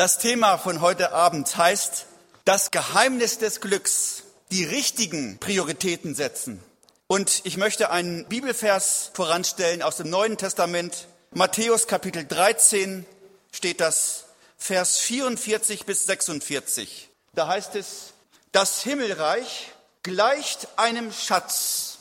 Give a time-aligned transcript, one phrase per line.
[0.00, 2.06] Das Thema von heute Abend heißt
[2.46, 6.58] das Geheimnis des Glücks, die richtigen Prioritäten setzen.
[7.06, 11.06] Und ich möchte einen Bibelvers voranstellen aus dem Neuen Testament.
[11.32, 13.04] Matthäus Kapitel 13
[13.52, 14.24] steht das,
[14.56, 17.10] Vers 44 bis 46.
[17.34, 18.14] Da heißt es,
[18.52, 19.70] das Himmelreich
[20.02, 21.98] gleicht einem Schatz,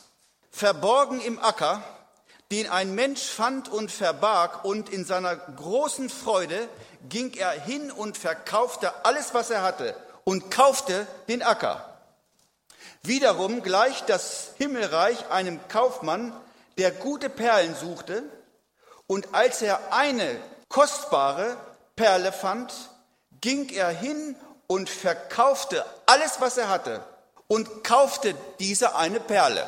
[0.52, 1.84] verborgen im Acker,
[2.52, 6.68] den ein Mensch fand und verbarg, und in seiner großen Freude
[7.08, 11.86] ging er hin und verkaufte alles, was er hatte, und kaufte den Acker.
[13.04, 16.34] Wiederum gleicht das Himmelreich einem Kaufmann,
[16.78, 18.24] der gute Perlen suchte,
[19.06, 21.58] und als er eine kostbare
[21.96, 22.74] Perle fand,
[23.42, 24.36] ging er hin
[24.68, 27.04] und verkaufte alles, was er hatte,
[27.48, 29.68] und kaufte diese eine Perle.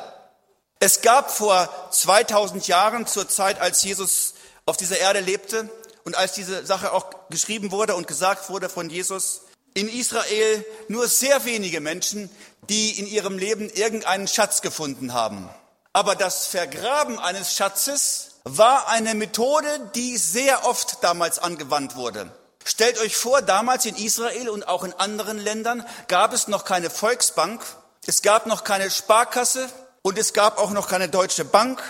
[0.84, 4.34] Es gab vor 2000 Jahren, zur Zeit, als Jesus
[4.66, 5.70] auf dieser Erde lebte
[6.02, 9.42] und als diese Sache auch geschrieben wurde und gesagt wurde von Jesus,
[9.74, 12.28] in Israel nur sehr wenige Menschen,
[12.68, 15.48] die in ihrem Leben irgendeinen Schatz gefunden haben.
[15.92, 22.28] Aber das Vergraben eines Schatzes war eine Methode, die sehr oft damals angewandt wurde.
[22.64, 26.90] Stellt euch vor, damals in Israel und auch in anderen Ländern gab es noch keine
[26.90, 27.62] Volksbank,
[28.04, 29.68] es gab noch keine Sparkasse,
[30.02, 31.80] und es gab auch noch keine Deutsche Bank.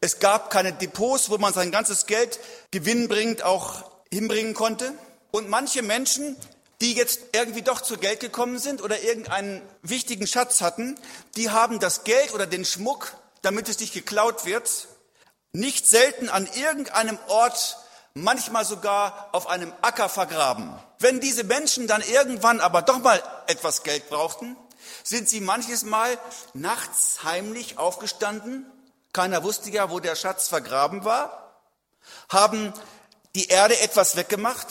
[0.00, 4.94] Es gab keine Depots, wo man sein ganzes Geld gewinnbringend auch hinbringen konnte.
[5.30, 6.36] Und manche Menschen,
[6.80, 10.98] die jetzt irgendwie doch zu Geld gekommen sind oder irgendeinen wichtigen Schatz hatten,
[11.36, 14.88] die haben das Geld oder den Schmuck, damit es nicht geklaut wird,
[15.52, 17.76] nicht selten an irgendeinem Ort,
[18.14, 20.72] manchmal sogar auf einem Acker vergraben.
[20.98, 24.56] Wenn diese Menschen dann irgendwann aber doch mal etwas Geld brauchten,
[25.02, 26.18] sind sie manches Mal
[26.54, 28.66] nachts heimlich aufgestanden,
[29.12, 31.62] keiner wusste ja, wo der Schatz vergraben war,
[32.28, 32.72] haben
[33.34, 34.66] die Erde etwas weggemacht,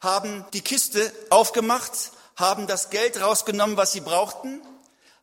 [0.00, 4.60] haben die Kiste aufgemacht, haben das Geld rausgenommen, was sie brauchten,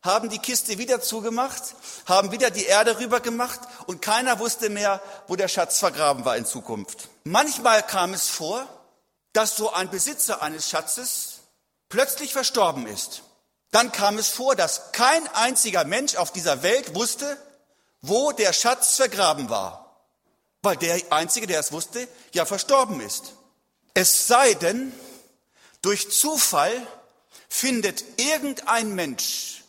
[0.02, 1.62] haben die Kiste wieder zugemacht,
[2.06, 3.60] haben wieder die Erde rübergemacht?
[3.86, 7.08] Und keiner wusste mehr, wo der Schatz vergraben war in Zukunft.
[7.24, 8.66] Manchmal kam es vor,
[9.32, 11.40] dass so ein Besitzer eines Schatzes
[11.88, 13.22] plötzlich verstorben ist.
[13.72, 17.36] Dann kam es vor, dass kein einziger Mensch auf dieser Welt wusste,
[18.02, 20.04] wo der Schatz vergraben war,
[20.60, 23.32] weil der Einzige, der es wusste, ja verstorben ist.
[23.94, 24.92] Es sei denn,
[25.80, 26.86] durch Zufall
[27.48, 29.64] findet irgendein Mensch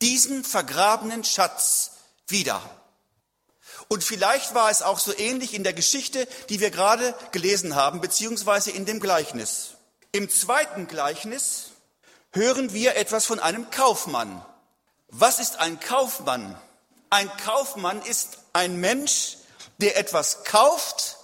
[0.00, 1.92] diesen vergrabenen Schatz
[2.28, 2.60] wieder.
[3.88, 8.00] Und vielleicht war es auch so ähnlich in der Geschichte, die wir gerade gelesen haben,
[8.00, 9.72] beziehungsweise in dem Gleichnis.
[10.12, 11.71] Im zweiten Gleichnis
[12.32, 14.44] hören wir etwas von einem Kaufmann.
[15.08, 16.56] Was ist ein Kaufmann?
[17.10, 19.36] Ein Kaufmann ist ein Mensch,
[19.78, 21.18] der etwas kauft,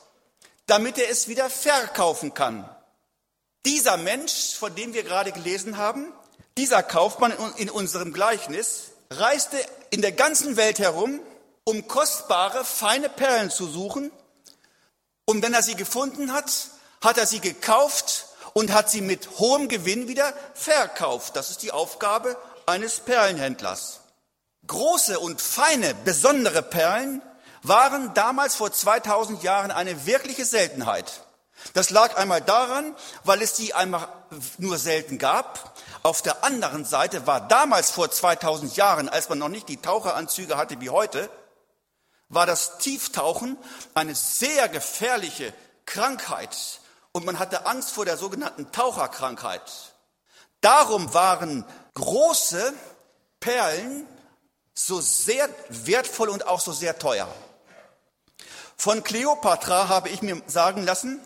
[0.66, 2.68] damit er es wieder verkaufen kann.
[3.64, 6.12] Dieser Mensch, von dem wir gerade gelesen haben,
[6.58, 9.56] dieser Kaufmann in unserem Gleichnis, reiste
[9.90, 11.20] in der ganzen Welt herum,
[11.64, 14.10] um kostbare, feine Perlen zu suchen.
[15.24, 16.50] Und wenn er sie gefunden hat,
[17.00, 18.27] hat er sie gekauft
[18.58, 21.36] und hat sie mit hohem Gewinn wieder verkauft.
[21.36, 22.36] Das ist die Aufgabe
[22.66, 24.00] eines Perlenhändlers.
[24.66, 27.22] Große und feine, besondere Perlen
[27.62, 31.24] waren damals vor 2000 Jahren eine wirkliche Seltenheit.
[31.72, 34.08] Das lag einmal daran, weil es die einmal
[34.58, 35.76] nur selten gab.
[36.02, 40.56] Auf der anderen Seite war damals vor 2000 Jahren, als man noch nicht die Taucheranzüge
[40.56, 41.30] hatte wie heute,
[42.28, 43.56] war das Tieftauchen
[43.94, 45.54] eine sehr gefährliche
[45.86, 46.80] Krankheit
[47.12, 49.62] und man hatte Angst vor der sogenannten Taucherkrankheit.
[50.60, 51.64] Darum waren
[51.94, 52.72] große
[53.40, 54.06] Perlen
[54.74, 57.28] so sehr wertvoll und auch so sehr teuer.
[58.76, 61.20] Von Kleopatra habe ich mir sagen lassen,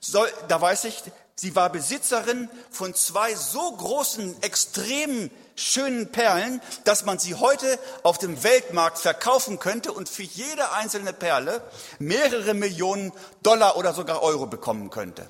[0.00, 1.02] soll, da weiß ich,
[1.34, 8.18] sie war Besitzerin von zwei so großen, extremen schönen Perlen, dass man sie heute auf
[8.18, 11.60] dem Weltmarkt verkaufen könnte und für jede einzelne Perle
[11.98, 15.26] mehrere Millionen Dollar oder sogar Euro bekommen könnte.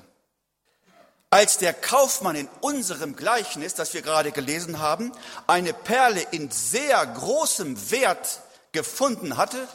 [1.31, 5.11] Als der Kaufmann in unserem Gleichnis, das wir gerade gelesen haben,
[5.45, 8.41] eine Perle in sehr großem Wert
[8.71, 9.67] gefunden hatte,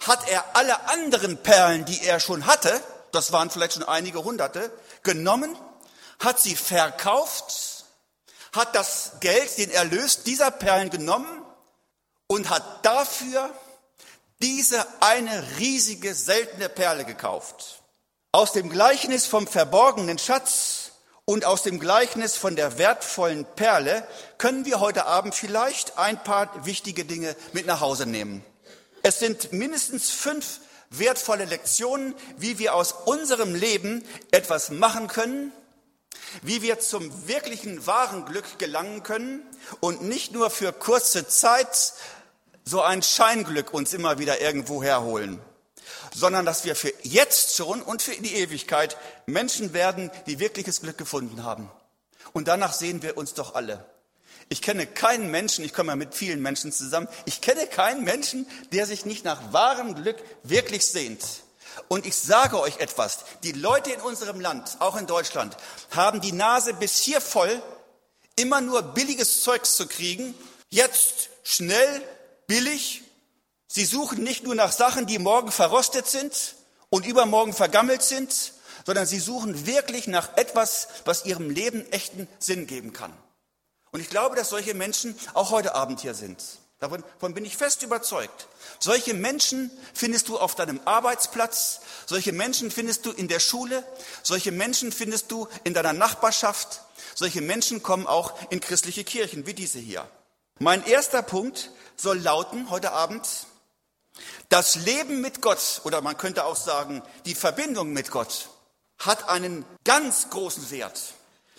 [0.00, 2.80] hat er alle anderen Perlen, die er schon hatte,
[3.10, 4.70] das waren vielleicht schon einige hunderte,
[5.02, 5.56] genommen,
[6.18, 7.71] hat sie verkauft
[8.52, 11.42] hat das Geld, den Erlös dieser Perlen genommen
[12.26, 13.50] und hat dafür
[14.42, 17.82] diese eine riesige, seltene Perle gekauft.
[18.32, 20.92] Aus dem Gleichnis vom verborgenen Schatz
[21.24, 24.06] und aus dem Gleichnis von der wertvollen Perle
[24.38, 28.44] können wir heute Abend vielleicht ein paar wichtige Dinge mit nach Hause nehmen.
[29.02, 30.60] Es sind mindestens fünf
[30.90, 35.52] wertvolle Lektionen, wie wir aus unserem Leben etwas machen können,
[36.40, 39.42] wie wir zum wirklichen wahren Glück gelangen können
[39.80, 41.92] und nicht nur für kurze Zeit
[42.64, 45.40] so ein Scheinglück uns immer wieder irgendwo herholen,
[46.14, 48.96] sondern dass wir für jetzt schon und für die Ewigkeit
[49.26, 51.70] Menschen werden, die wirkliches Glück gefunden haben.
[52.32, 53.84] Und danach sehen wir uns doch alle.
[54.48, 58.46] Ich kenne keinen Menschen, ich komme ja mit vielen Menschen zusammen, ich kenne keinen Menschen,
[58.72, 61.22] der sich nicht nach wahrem Glück wirklich sehnt.
[61.88, 65.56] Und ich sage euch etwas, die Leute in unserem Land, auch in Deutschland,
[65.90, 67.62] haben die Nase bis hier voll,
[68.36, 70.34] immer nur billiges Zeugs zu kriegen,
[70.70, 72.02] jetzt schnell,
[72.46, 73.02] billig.
[73.66, 76.54] Sie suchen nicht nur nach Sachen, die morgen verrostet sind
[76.90, 78.52] und übermorgen vergammelt sind,
[78.84, 83.12] sondern sie suchen wirklich nach etwas, was ihrem Leben echten Sinn geben kann.
[83.90, 86.42] Und ich glaube, dass solche Menschen auch heute Abend hier sind.
[86.82, 88.48] Davon, davon bin ich fest überzeugt.
[88.80, 93.84] Solche Menschen findest du auf deinem Arbeitsplatz, solche Menschen findest du in der Schule,
[94.24, 96.80] solche Menschen findest du in deiner Nachbarschaft,
[97.14, 100.08] solche Menschen kommen auch in christliche Kirchen wie diese hier.
[100.58, 103.28] Mein erster Punkt soll lauten heute Abend,
[104.48, 108.48] das Leben mit Gott, oder man könnte auch sagen, die Verbindung mit Gott,
[108.98, 111.00] hat einen ganz großen Wert.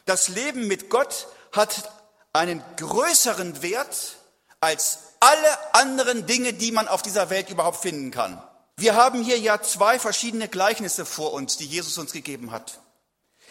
[0.03, 1.93] Das Leben mit Gott hat
[2.33, 4.17] einen größeren Wert
[4.63, 8.42] als alle anderen Dinge, die man auf dieser Welt überhaupt finden kann.
[8.77, 12.80] Wir haben hier ja zwei verschiedene Gleichnisse vor uns, die Jesus uns gegeben hat.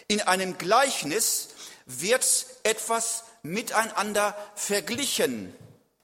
[0.09, 1.49] In einem Gleichnis
[1.85, 2.25] wird
[2.63, 5.55] etwas miteinander verglichen.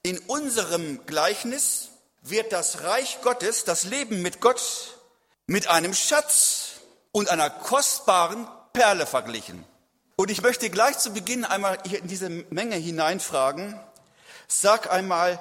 [0.02, 1.88] In unserem Gleichnis
[2.20, 4.98] wird das Reich Gottes, das Leben mit Gott,
[5.46, 6.72] mit einem Schatz
[7.12, 9.64] und einer kostbaren Perle verglichen.
[10.16, 13.80] Und ich möchte gleich zu Beginn einmal in diese Menge hineinfragen,
[14.48, 15.38] Sag einmal,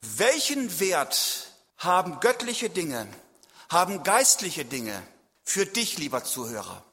[0.00, 3.08] welchen Wert haben göttliche Dinge,
[3.68, 5.02] haben geistliche Dinge
[5.44, 6.84] für dich, lieber Zuhörer?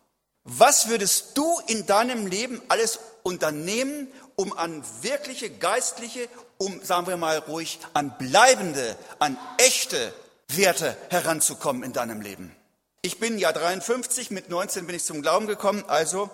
[0.44, 6.28] Was würdest du in deinem Leben alles unternehmen, um an wirkliche geistliche,
[6.58, 10.14] um, sagen wir mal ruhig, an bleibende, an echte
[10.48, 12.56] Werte heranzukommen in deinem Leben?
[13.02, 16.32] Ich bin ja 53, mit 19 bin ich zum Glauben gekommen, also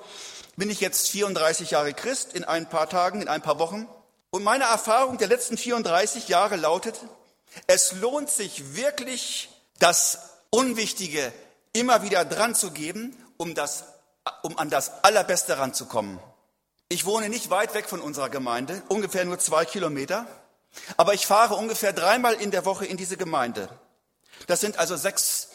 [0.56, 3.88] bin ich jetzt 34 Jahre Christ in ein paar Tagen, in ein paar Wochen.
[4.32, 7.00] Und meine Erfahrung der letzten 34 Jahre lautet,
[7.68, 11.34] es lohnt sich wirklich, das Unwichtige
[11.74, 13.84] immer wieder dran zu geben, um, das,
[14.44, 16.20] um an das Allerbeste ranzukommen.
[16.88, 20.28] Ich wohne nicht weit weg von unserer Gemeinde, ungefähr nur zwei Kilometer,
[20.98, 23.70] aber ich fahre ungefähr dreimal in der Woche in diese Gemeinde.
[24.48, 25.50] Das sind also sechs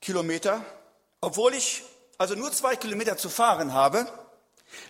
[0.00, 0.64] Kilometer.
[1.20, 1.82] Obwohl ich
[2.18, 4.06] also nur zwei Kilometer zu fahren habe,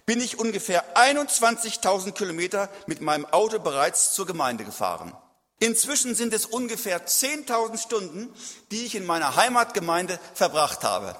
[0.07, 5.13] bin ich ungefähr 21.000 Kilometer mit meinem Auto bereits zur Gemeinde gefahren.
[5.61, 8.35] Inzwischen sind es ungefähr 10.000 Stunden,
[8.71, 11.17] die ich in meiner Heimatgemeinde verbracht habe.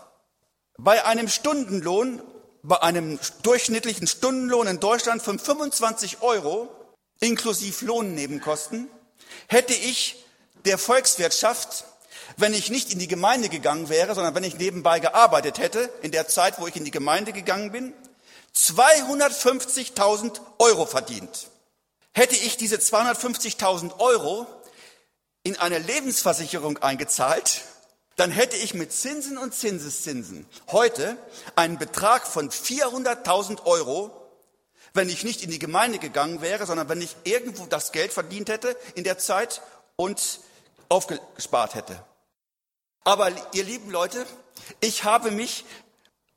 [0.77, 2.21] Bei einem Stundenlohn,
[2.63, 6.69] bei einem durchschnittlichen Stundenlohn in Deutschland von 25 Euro,
[7.21, 8.91] inklusive Lohnnebenkosten,
[9.47, 10.25] hätte ich
[10.65, 11.85] der Volkswirtschaft,
[12.37, 16.11] wenn ich nicht in die Gemeinde gegangen wäre, sondern wenn ich nebenbei gearbeitet hätte, in
[16.11, 17.93] der Zeit, wo ich in die Gemeinde gegangen bin,
[18.57, 21.49] 250.000 Euro verdient.
[22.13, 24.47] Hätte ich diese 250.000 Euro
[25.43, 27.63] in eine Lebensversicherung eingezahlt,
[28.17, 31.17] dann hätte ich mit Zinsen und Zinseszinsen heute
[31.57, 34.11] einen Betrag von 400.000 Euro,
[34.93, 38.49] wenn ich nicht in die Gemeinde gegangen wäre, sondern wenn ich irgendwo das Geld verdient
[38.49, 39.63] hätte in der Zeit
[39.97, 40.41] und
[40.89, 42.01] aufgespart hätte.
[43.03, 44.25] Aber ihr lieben Leute,
[44.81, 45.65] ich habe mich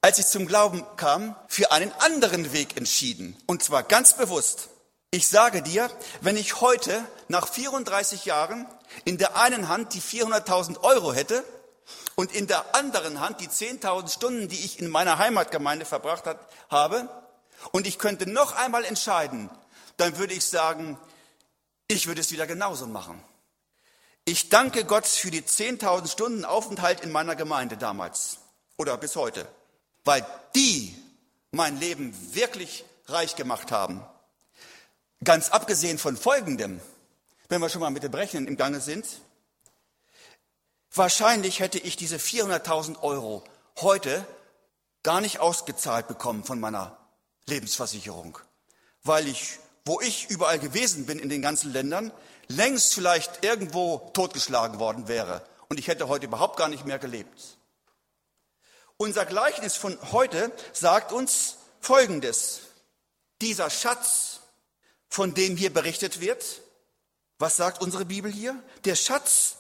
[0.08, 3.36] als ich zum Glauben kam, für einen anderen Weg entschieden.
[3.46, 4.70] Und zwar ganz bewusst.
[5.12, 8.66] Ich sage dir, wenn ich heute nach 34 Jahren
[9.04, 11.44] in der einen Hand die 400.000 Euro hätte
[12.16, 16.40] und in der anderen Hand die 10.000 Stunden, die ich in meiner Heimatgemeinde verbracht hat,
[16.70, 17.10] habe,
[17.74, 19.50] und ich könnte noch einmal entscheiden,
[19.98, 20.98] dann würde ich sagen,
[21.90, 23.22] ich würde es wieder genauso machen.
[24.24, 28.38] Ich danke Gott für die 10.000 Stunden Aufenthalt in meiner Gemeinde damals
[28.78, 29.50] oder bis heute
[30.08, 30.96] weil die
[31.52, 34.02] mein Leben wirklich reich gemacht haben.
[35.24, 36.80] Ganz abgesehen von Folgendem,
[37.50, 39.06] wenn wir schon mal mit dem Rechnen im Gange sind,
[40.92, 43.44] wahrscheinlich hätte ich diese 400.000 Euro
[43.82, 44.26] heute
[45.04, 46.98] gar nicht ausgezahlt bekommen von meiner
[47.46, 48.40] Lebensversicherung,
[49.04, 52.12] weil ich, wo ich überall gewesen bin in den ganzen Ländern,
[52.48, 57.57] längst vielleicht irgendwo totgeschlagen worden wäre und ich hätte heute überhaupt gar nicht mehr gelebt.
[58.98, 62.62] Unser Gleichnis von heute sagt uns Folgendes.
[63.42, 64.40] Dieser Schatz,
[65.08, 66.62] von dem hier berichtet wird,
[67.38, 68.62] was sagt unsere Bibel hier?
[68.86, 69.58] Der Schatz,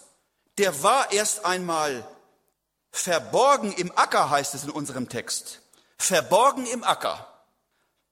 [0.57, 2.07] der war erst einmal
[2.89, 5.61] verborgen im Acker, heißt es in unserem Text.
[5.99, 7.27] Verborgen im Acker.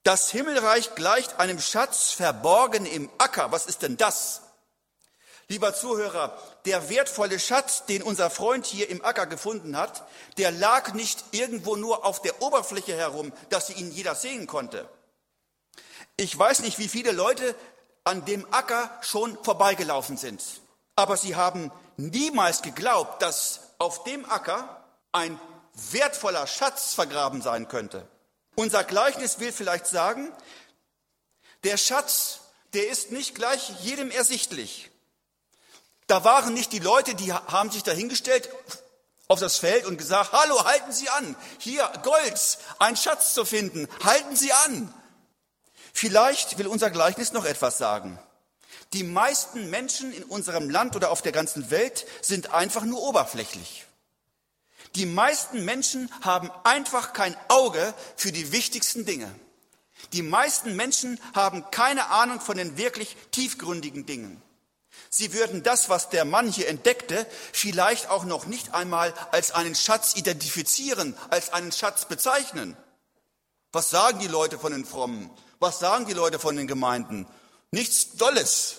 [0.04, 3.52] Das Himmelreich gleicht einem Schatz verborgen im Acker.
[3.52, 4.42] Was ist denn das?
[5.48, 10.08] Lieber Zuhörer, der wertvolle Schatz, den unser Freund hier im Acker gefunden hat,
[10.38, 14.90] der lag nicht irgendwo nur auf der Oberfläche herum, dass sie ihn jeder sehen konnte.
[16.18, 17.56] Ich weiß nicht, wie viele Leute
[18.04, 20.42] an dem Acker schon vorbeigelaufen sind,
[20.96, 25.40] aber sie haben niemals geglaubt, dass auf dem Acker ein
[25.92, 28.08] wertvoller Schatz vergraben sein könnte.
[28.56, 30.32] Unser Gleichnis will vielleicht sagen,
[31.64, 32.40] der Schatz,
[32.74, 34.92] der ist nicht gleich jedem ersichtlich.
[36.08, 38.50] Da waren nicht die Leute, die haben sich dahingestellt
[39.28, 43.88] auf das Feld und gesagt, hallo, halten Sie an, hier Gold, ein Schatz zu finden,
[44.04, 44.94] halten Sie an.
[45.94, 48.20] Vielleicht will unser Gleichnis noch etwas sagen.
[48.94, 53.86] Die meisten Menschen in unserem Land oder auf der ganzen Welt sind einfach nur oberflächlich.
[54.96, 59.34] Die meisten Menschen haben einfach kein Auge für die wichtigsten Dinge.
[60.14, 64.42] Die meisten Menschen haben keine Ahnung von den wirklich tiefgründigen Dingen.
[65.10, 69.76] Sie würden das, was der Mann hier entdeckte, vielleicht auch noch nicht einmal als einen
[69.76, 72.76] Schatz identifizieren, als einen Schatz bezeichnen.
[73.72, 75.30] Was sagen die Leute von den Frommen?
[75.60, 77.28] Was sagen die Leute von den Gemeinden?
[77.72, 78.78] Nichts Dolles.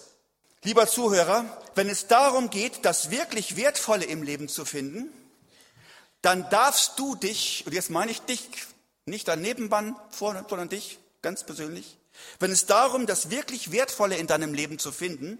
[0.62, 5.12] Lieber Zuhörer, wenn es darum geht, das wirklich Wertvolle im Leben zu finden,
[6.22, 8.48] dann darfst du dich, und jetzt meine ich dich,
[9.04, 11.98] nicht dein Nebenmann, sondern dich ganz persönlich,
[12.40, 15.38] wenn es darum, das wirklich Wertvolle in deinem Leben zu finden,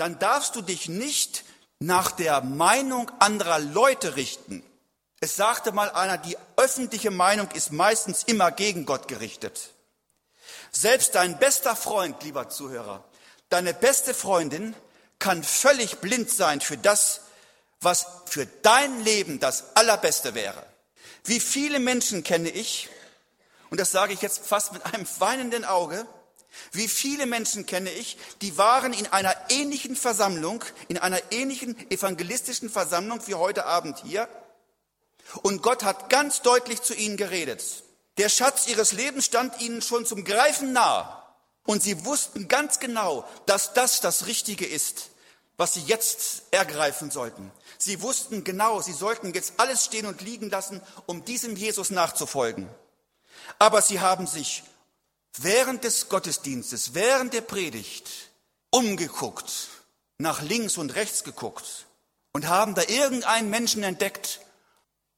[0.00, 1.44] dann darfst du dich nicht
[1.78, 4.62] nach der Meinung anderer Leute richten.
[5.20, 9.70] Es sagte mal einer, die öffentliche Meinung ist meistens immer gegen Gott gerichtet.
[10.70, 13.04] Selbst dein bester Freund, lieber Zuhörer,
[13.50, 14.74] deine beste Freundin
[15.18, 17.20] kann völlig blind sein für das,
[17.82, 20.64] was für dein Leben das Allerbeste wäre.
[21.24, 22.88] Wie viele Menschen kenne ich,
[23.68, 26.06] und das sage ich jetzt fast mit einem weinenden Auge,
[26.72, 32.70] wie viele Menschen kenne ich, die waren in einer ähnlichen Versammlung, in einer ähnlichen evangelistischen
[32.70, 34.28] Versammlung wie heute Abend hier.
[35.42, 37.62] Und Gott hat ganz deutlich zu ihnen geredet.
[38.18, 41.16] Der Schatz ihres Lebens stand ihnen schon zum Greifen nah.
[41.64, 45.10] Und sie wussten ganz genau, dass das das Richtige ist,
[45.56, 47.52] was sie jetzt ergreifen sollten.
[47.78, 52.68] Sie wussten genau, sie sollten jetzt alles stehen und liegen lassen, um diesem Jesus nachzufolgen.
[53.58, 54.64] Aber sie haben sich
[55.38, 58.08] während des Gottesdienstes, während der Predigt
[58.70, 59.68] umgeguckt,
[60.18, 61.86] nach links und rechts geguckt
[62.32, 64.40] und haben da irgendeinen Menschen entdeckt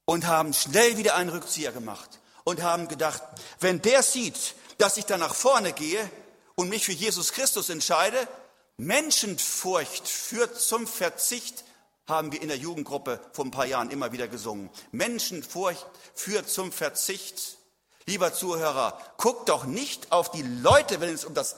[0.04, 3.22] und haben schnell wieder einen Rückzieher gemacht und haben gedacht,
[3.60, 6.10] wenn der sieht, dass ich da nach vorne gehe
[6.54, 8.28] und mich für Jesus Christus entscheide,
[8.76, 11.64] Menschenfurcht führt zum Verzicht,
[12.06, 14.70] haben wir in der Jugendgruppe vor ein paar Jahren immer wieder gesungen.
[14.90, 17.58] Menschenfurcht führt zum Verzicht.
[18.06, 21.56] Lieber Zuhörer, guck doch nicht auf die Leute, wenn es um das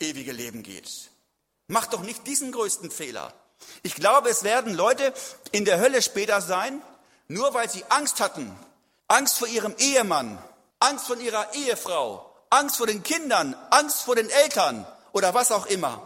[0.00, 1.10] ewige Leben geht.
[1.68, 3.32] Mach doch nicht diesen größten Fehler.
[3.82, 5.12] Ich glaube, es werden Leute
[5.52, 6.82] in der Hölle später sein,
[7.28, 8.54] nur weil sie Angst hatten.
[9.08, 10.38] Angst vor ihrem Ehemann,
[10.80, 15.66] Angst vor ihrer Ehefrau, Angst vor den Kindern, Angst vor den Eltern oder was auch
[15.66, 16.00] immer.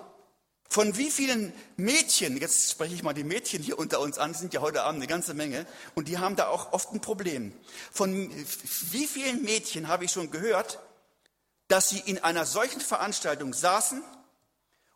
[0.73, 4.55] Von wie vielen Mädchen, jetzt spreche ich mal die Mädchen hier unter uns an, sind
[4.55, 7.53] ja heute Abend eine ganze Menge, und die haben da auch oft ein Problem.
[7.91, 8.31] Von
[8.93, 10.79] wie vielen Mädchen habe ich schon gehört,
[11.67, 14.05] dass sie in einer solchen Veranstaltung saßen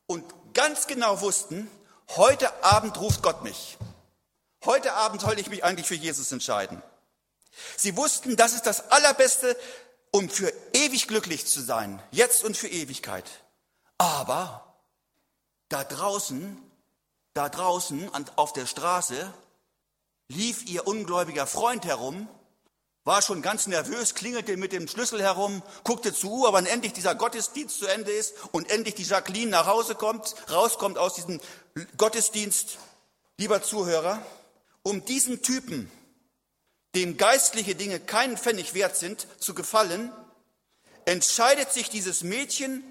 [0.06, 1.68] und ganz genau wussten,
[2.10, 3.76] heute Abend ruft Gott mich.
[4.64, 6.80] Heute Abend soll ich mich eigentlich für Jesus entscheiden.
[7.76, 9.56] Sie wussten, das ist das Allerbeste,
[10.12, 13.28] um für ewig glücklich zu sein, jetzt und für Ewigkeit.
[13.98, 14.73] Aber
[15.74, 16.56] da draußen,
[17.32, 19.34] da draußen auf der Straße
[20.28, 22.28] lief ihr ungläubiger Freund herum,
[23.02, 27.16] war schon ganz nervös, klingelte mit dem Schlüssel herum, guckte zu, aber wenn endlich dieser
[27.16, 31.40] Gottesdienst zu Ende ist und endlich die Jacqueline nach Hause kommt, rauskommt aus diesem
[31.96, 32.78] Gottesdienst,
[33.36, 34.24] lieber Zuhörer,
[34.84, 35.90] um diesen Typen,
[36.94, 40.12] dem geistliche Dinge keinen Pfennig wert sind, zu gefallen,
[41.04, 42.84] entscheidet sich dieses Mädchen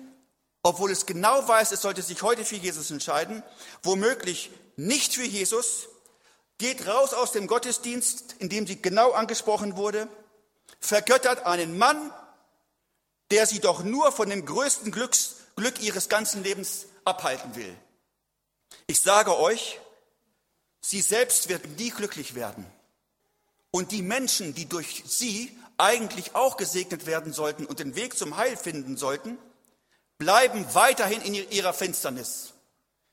[0.64, 3.44] obwohl es genau weiß, es sollte sich heute für Jesus entscheiden,
[3.84, 5.90] womöglich nicht für Jesus,
[6.58, 10.08] geht raus aus dem Gottesdienst, in dem sie genau angesprochen wurde,
[10.80, 12.14] vergöttert einen Mann,
[13.32, 17.76] der sie doch nur von dem größten Glücks, Glück ihres ganzen Lebens abhalten will.
[18.88, 19.80] Ich sage euch,
[20.82, 22.66] sie selbst wird nie glücklich werden.
[23.72, 28.38] Und die Menschen, die durch sie eigentlich auch gesegnet werden sollten und den Weg zum
[28.38, 29.38] Heil finden sollten,
[30.24, 32.54] bleiben weiterhin in ihrer Finsternis.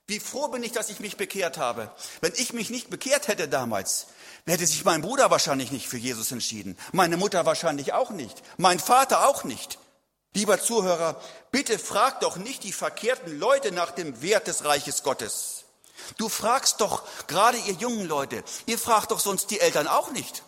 [0.07, 1.91] Wie froh bin ich, dass ich mich bekehrt habe.
[2.21, 4.07] Wenn ich mich nicht bekehrt hätte damals,
[4.47, 8.79] hätte sich mein Bruder wahrscheinlich nicht für Jesus entschieden, meine Mutter wahrscheinlich auch nicht, mein
[8.79, 9.81] Vater auch nicht.
[10.35, 15.65] Lieber Zuhörer, bitte frag doch nicht die verkehrten Leute nach dem Wert des Reiches Gottes.
[16.17, 20.45] Du fragst doch, gerade ihr jungen Leute, ihr fragt doch sonst die Eltern auch nicht.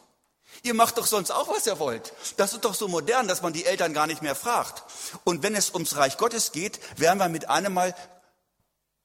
[0.65, 2.13] Ihr macht doch sonst auch, was ihr wollt.
[2.37, 4.85] Das ist doch so modern, dass man die Eltern gar nicht mehr fragt.
[5.25, 7.95] Und wenn es ums Reich Gottes geht, wären wir mit einem Mal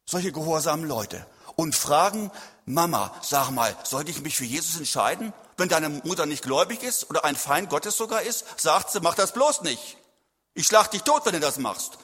[0.05, 2.31] solche gehorsamen Leute und fragen,
[2.65, 5.33] Mama, sag mal, sollte ich mich für Jesus entscheiden?
[5.57, 9.15] Wenn deine Mutter nicht gläubig ist oder ein Feind Gottes sogar ist, sagt sie, mach
[9.15, 9.97] das bloß nicht.
[10.53, 11.97] Ich schlag dich tot, wenn du das machst.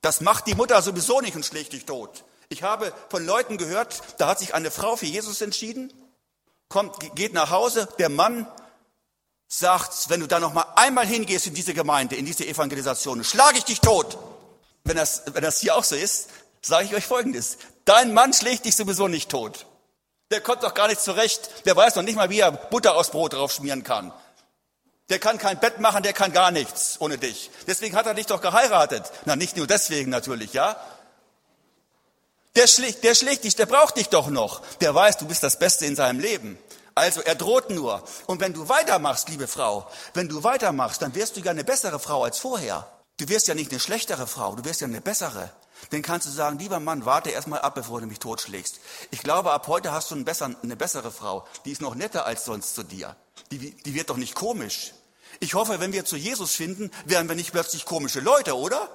[0.00, 2.24] Das macht die Mutter sowieso nicht und schlägt dich tot.
[2.48, 5.92] Ich habe von Leuten gehört, da hat sich eine Frau für Jesus entschieden,
[6.68, 8.46] kommt, geht nach Hause, der Mann
[9.48, 13.58] sagt, wenn du da noch mal einmal hingehst in diese Gemeinde, in diese Evangelisation, schlage
[13.58, 14.18] ich dich tot.
[14.84, 16.28] Wenn das, wenn das hier auch so ist,
[16.62, 17.58] sage ich euch Folgendes.
[17.84, 19.66] Dein Mann schlägt dich sowieso nicht tot.
[20.30, 21.66] Der kommt doch gar nicht zurecht.
[21.66, 24.12] Der weiß noch nicht mal, wie er Butter aus Brot drauf schmieren kann.
[25.08, 27.50] Der kann kein Bett machen, der kann gar nichts ohne dich.
[27.66, 29.04] Deswegen hat er dich doch geheiratet.
[29.24, 30.76] Na, nicht nur deswegen natürlich, ja.
[32.56, 34.60] Der schlägt, der schlägt dich, der braucht dich doch noch.
[34.80, 36.58] Der weiß, du bist das Beste in seinem Leben.
[36.98, 38.02] Also er droht nur.
[38.26, 42.00] Und wenn du weitermachst, liebe Frau, wenn du weitermachst, dann wirst du ja eine bessere
[42.00, 42.90] Frau als vorher.
[43.18, 45.50] Du wirst ja nicht eine schlechtere Frau, du wirst ja eine bessere.
[45.90, 48.80] Dann kannst du sagen, lieber Mann, warte erst mal ab, bevor du mich totschlägst.
[49.12, 51.46] Ich glaube, ab heute hast du eine bessere Frau.
[51.64, 53.14] Die ist noch netter als sonst zu dir.
[53.52, 54.92] Die, die wird doch nicht komisch.
[55.38, 58.90] Ich hoffe, wenn wir zu Jesus finden, werden wir nicht plötzlich komische Leute, oder?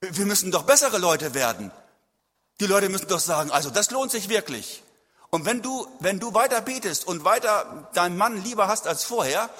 [0.00, 1.72] Wir müssen doch bessere Leute werden.
[2.60, 4.83] Die Leute müssen doch sagen, also das lohnt sich wirklich.
[5.34, 9.50] Und wenn du, wenn du weiter betest und weiter deinen Mann lieber hast als vorher,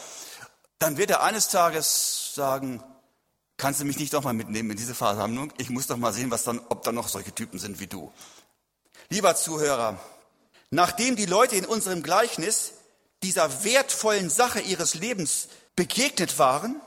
[0.78, 2.80] dann wird er eines Tages sagen,
[3.56, 5.52] kannst du mich nicht doch mal mitnehmen in diese Versammlung?
[5.58, 8.12] Ich muss doch mal sehen, was dann, ob da noch solche Typen sind wie du.
[9.08, 9.98] Lieber Zuhörer,
[10.70, 12.74] nachdem die Leute in unserem Gleichnis
[13.24, 16.80] dieser wertvollen Sache ihres Lebens begegnet waren,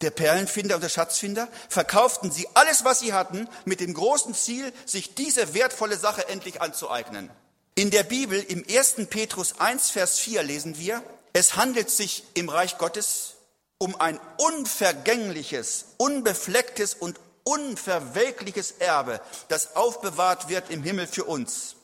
[0.00, 4.72] der Perlenfinder und der Schatzfinder, verkauften sie alles, was sie hatten, mit dem großen Ziel,
[4.86, 7.30] sich diese wertvolle Sache endlich anzueignen.
[7.78, 9.06] In der Bibel im 1.
[9.10, 11.02] Petrus 1, Vers 4 lesen wir,
[11.34, 13.34] es handelt sich im Reich Gottes
[13.76, 21.76] um ein unvergängliches, unbeflecktes und unverwelkliches Erbe, das aufbewahrt wird im Himmel für uns.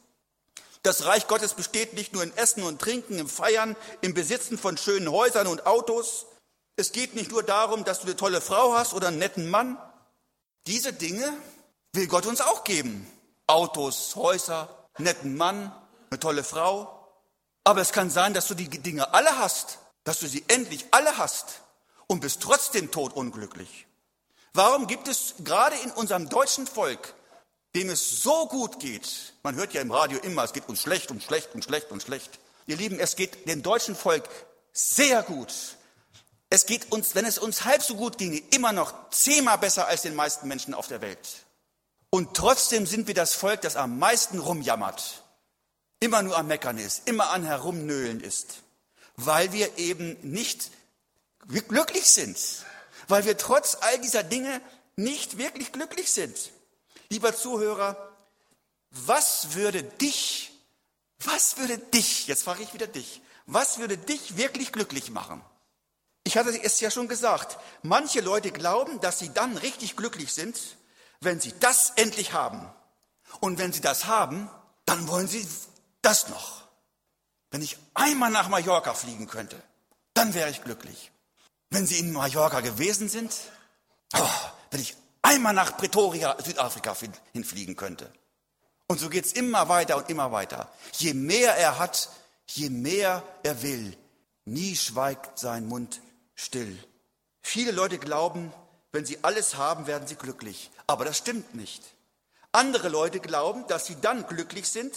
[0.82, 4.78] Das Reich Gottes besteht nicht nur in Essen und Trinken, im Feiern, im Besitzen von
[4.78, 6.24] schönen Häusern und Autos.
[6.76, 9.76] Es geht nicht nur darum, dass du eine tolle Frau hast oder einen netten Mann.
[10.66, 11.30] Diese Dinge
[11.92, 13.06] will Gott uns auch geben.
[13.46, 15.70] Autos, Häuser, netten Mann,
[16.12, 16.98] eine tolle Frau.
[17.64, 21.16] Aber es kann sein, dass du die Dinge alle hast, dass du sie endlich alle
[21.16, 21.60] hast
[22.06, 23.86] und bist trotzdem todunglücklich.
[24.52, 27.14] Warum gibt es gerade in unserem deutschen Volk,
[27.74, 31.10] dem es so gut geht, man hört ja im Radio immer, es geht uns schlecht
[31.10, 32.38] und schlecht und schlecht und schlecht.
[32.66, 34.28] Ihr Lieben, es geht dem deutschen Volk
[34.72, 35.54] sehr gut.
[36.50, 40.02] Es geht uns, wenn es uns halb so gut ginge, immer noch zehnmal besser als
[40.02, 41.46] den meisten Menschen auf der Welt.
[42.10, 45.21] Und trotzdem sind wir das Volk, das am meisten rumjammert
[46.02, 48.62] immer nur am Meckern ist, immer an Herumnöhlen ist,
[49.14, 50.72] weil wir eben nicht
[51.46, 52.36] glücklich sind,
[53.06, 54.60] weil wir trotz all dieser Dinge
[54.96, 56.36] nicht wirklich glücklich sind.
[57.08, 57.96] Lieber Zuhörer,
[58.90, 60.50] was würde dich,
[61.20, 65.40] was würde dich, jetzt frage ich wieder dich, was würde dich wirklich glücklich machen?
[66.24, 70.58] Ich hatte es ja schon gesagt, manche Leute glauben, dass sie dann richtig glücklich sind,
[71.20, 72.68] wenn sie das endlich haben.
[73.38, 74.50] Und wenn sie das haben,
[74.84, 75.46] dann wollen sie
[76.02, 76.62] das noch.
[77.50, 79.62] Wenn ich einmal nach Mallorca fliegen könnte,
[80.14, 81.10] dann wäre ich glücklich.
[81.70, 83.34] Wenn Sie in Mallorca gewesen sind,
[84.14, 84.28] oh,
[84.70, 86.94] wenn ich einmal nach Pretoria, Südafrika
[87.32, 88.12] hinfliegen könnte.
[88.88, 90.70] Und so geht's immer weiter und immer weiter.
[90.92, 92.10] Je mehr er hat,
[92.46, 93.96] je mehr er will.
[94.44, 96.02] Nie schweigt sein Mund
[96.34, 96.76] still.
[97.40, 98.52] Viele Leute glauben,
[98.92, 100.70] wenn sie alles haben, werden sie glücklich.
[100.86, 101.82] Aber das stimmt nicht.
[102.52, 104.94] Andere Leute glauben, dass sie dann glücklich sind,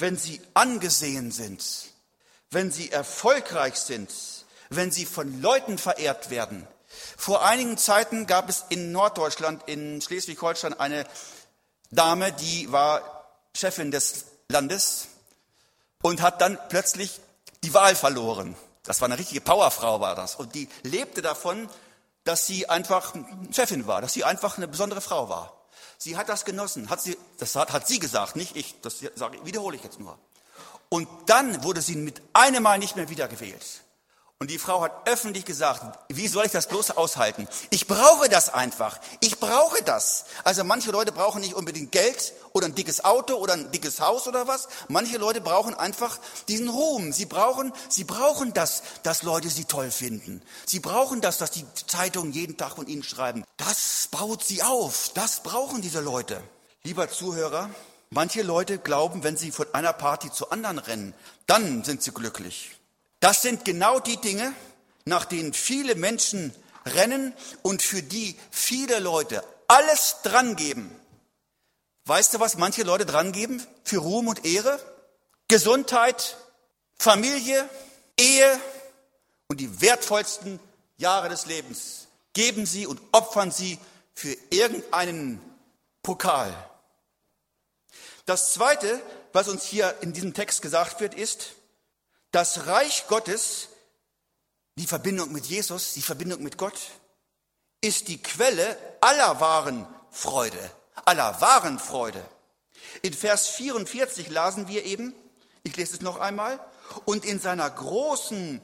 [0.00, 1.64] wenn sie angesehen sind,
[2.50, 4.10] wenn sie erfolgreich sind,
[4.70, 6.66] wenn sie von Leuten verehrt werden.
[7.16, 11.06] Vor einigen Zeiten gab es in Norddeutschland, in Schleswig-Holstein, eine
[11.90, 15.08] Dame, die war Chefin des Landes
[16.02, 17.20] und hat dann plötzlich
[17.62, 18.56] die Wahl verloren.
[18.84, 20.34] Das war eine richtige Powerfrau, war das.
[20.34, 21.68] Und die lebte davon,
[22.24, 23.14] dass sie einfach
[23.52, 25.59] Chefin war, dass sie einfach eine besondere Frau war.
[26.02, 29.44] Sie hat das genossen, hat sie, das hat, hat sie gesagt, nicht ich, das sage,
[29.44, 30.18] wiederhole ich jetzt nur.
[30.88, 33.82] Und dann wurde sie mit einem Mal nicht mehr wiedergewählt.
[34.42, 37.46] Und die Frau hat öffentlich gesagt, wie soll ich das bloß aushalten?
[37.68, 38.98] Ich brauche das einfach.
[39.20, 40.24] Ich brauche das.
[40.44, 44.26] Also manche Leute brauchen nicht unbedingt Geld oder ein dickes Auto oder ein dickes Haus
[44.26, 44.68] oder was.
[44.88, 47.12] Manche Leute brauchen einfach diesen Ruhm.
[47.12, 50.40] Sie brauchen, sie brauchen das, dass Leute sie toll finden.
[50.64, 53.44] Sie brauchen das, dass die Zeitungen jeden Tag von ihnen schreiben.
[53.58, 55.10] Das baut sie auf.
[55.12, 56.42] Das brauchen diese Leute.
[56.82, 57.68] Lieber Zuhörer,
[58.08, 61.14] manche Leute glauben, wenn sie von einer Party zur anderen rennen,
[61.46, 62.79] dann sind sie glücklich.
[63.20, 64.52] Das sind genau die Dinge,
[65.04, 66.54] nach denen viele Menschen
[66.86, 70.90] rennen und für die viele Leute alles drangeben.
[72.06, 74.80] Weißt du, was manche Leute drangeben für Ruhm und Ehre?
[75.48, 76.36] Gesundheit,
[76.96, 77.68] Familie,
[78.18, 78.60] Ehe
[79.48, 80.58] und die wertvollsten
[80.96, 83.78] Jahre des Lebens geben sie und opfern sie
[84.14, 85.40] für irgendeinen
[86.02, 86.54] Pokal.
[88.26, 89.00] Das Zweite,
[89.32, 91.54] was uns hier in diesem Text gesagt wird, ist,
[92.30, 93.68] das Reich Gottes,
[94.76, 96.78] die Verbindung mit Jesus, die Verbindung mit Gott,
[97.80, 100.70] ist die Quelle aller wahren Freude,
[101.04, 102.24] aller wahren Freude.
[103.02, 105.14] In Vers 44 lasen wir eben,
[105.62, 106.60] ich lese es noch einmal,
[107.04, 108.60] und in seiner großen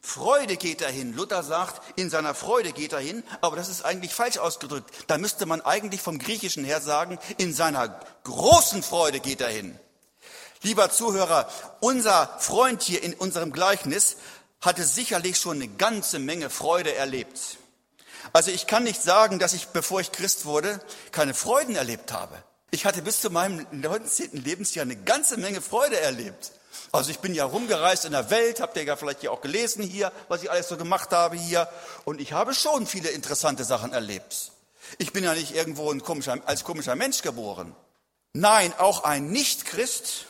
[0.00, 1.12] Freude geht er hin.
[1.12, 4.90] Luther sagt, in seiner Freude geht er hin, aber das ist eigentlich falsch ausgedrückt.
[5.08, 9.78] Da müsste man eigentlich vom Griechischen her sagen, in seiner großen Freude geht er hin.
[10.62, 11.48] Lieber Zuhörer,
[11.80, 14.16] unser Freund hier in unserem Gleichnis
[14.60, 17.58] hatte sicherlich schon eine ganze Menge Freude erlebt.
[18.32, 20.80] Also ich kann nicht sagen, dass ich, bevor ich Christ wurde,
[21.12, 22.42] keine Freuden erlebt habe.
[22.70, 24.32] Ich hatte bis zu meinem 19.
[24.32, 26.52] Lebensjahr eine ganze Menge Freude erlebt.
[26.92, 29.82] Also ich bin ja rumgereist in der Welt, habt ihr ja vielleicht ja auch gelesen
[29.82, 31.68] hier, was ich alles so gemacht habe hier.
[32.04, 34.52] Und ich habe schon viele interessante Sachen erlebt.
[34.98, 37.74] Ich bin ja nicht irgendwo komischer, als komischer Mensch geboren.
[38.32, 40.26] Nein, auch ein Nicht-Christ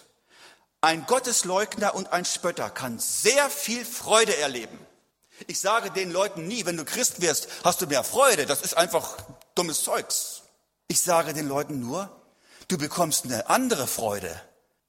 [0.80, 4.78] ein Gottesleugner und ein Spötter kann sehr viel Freude erleben.
[5.46, 8.46] Ich sage den Leuten nie, wenn du Christ wirst, hast du mehr Freude.
[8.46, 9.16] Das ist einfach
[9.54, 10.42] dummes Zeugs.
[10.88, 12.10] Ich sage den Leuten nur,
[12.68, 14.40] du bekommst eine andere Freude.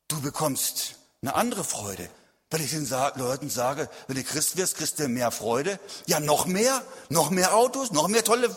[0.08, 2.10] Du bekommst eine andere Freude.
[2.52, 5.80] Wenn ich den Leuten sage, wenn du Christ wirst, kriegst du mehr Freude.
[6.08, 8.56] Ja, noch mehr, noch mehr Autos, noch mehr tolle,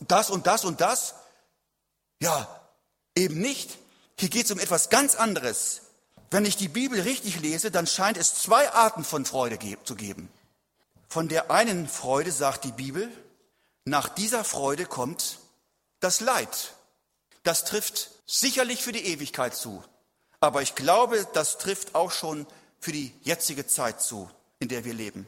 [0.00, 1.14] das und das und das.
[2.20, 2.60] Ja,
[3.16, 3.78] eben nicht.
[4.18, 5.80] Hier geht es um etwas ganz anderes.
[6.30, 10.30] Wenn ich die Bibel richtig lese, dann scheint es zwei Arten von Freude zu geben.
[11.08, 13.10] Von der einen Freude sagt die Bibel,
[13.84, 15.38] nach dieser Freude kommt
[15.98, 16.74] das Leid.
[17.42, 19.82] Das trifft sicherlich für die Ewigkeit zu.
[20.38, 22.46] Aber ich glaube, das trifft auch schon
[22.78, 25.26] für die jetzige Zeit zu, in der wir leben.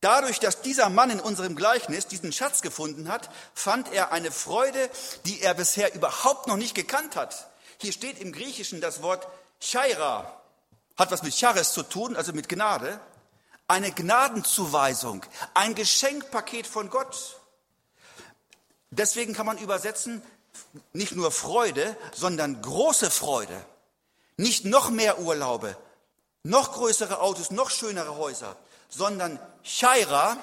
[0.00, 4.90] Dadurch, dass dieser Mann in unserem Gleichnis diesen Schatz gefunden hat, fand er eine Freude,
[5.24, 7.48] die er bisher überhaupt noch nicht gekannt hat.
[7.78, 9.26] Hier steht im Griechischen das Wort
[9.60, 10.42] Chaira
[10.96, 13.00] hat was mit Charis zu tun, also mit Gnade.
[13.68, 17.40] Eine Gnadenzuweisung, ein Geschenkpaket von Gott.
[18.90, 20.22] Deswegen kann man übersetzen,
[20.92, 23.64] nicht nur Freude, sondern große Freude.
[24.36, 25.76] Nicht noch mehr Urlaube,
[26.42, 28.56] noch größere Autos, noch schönere Häuser,
[28.88, 30.36] sondern Chaira,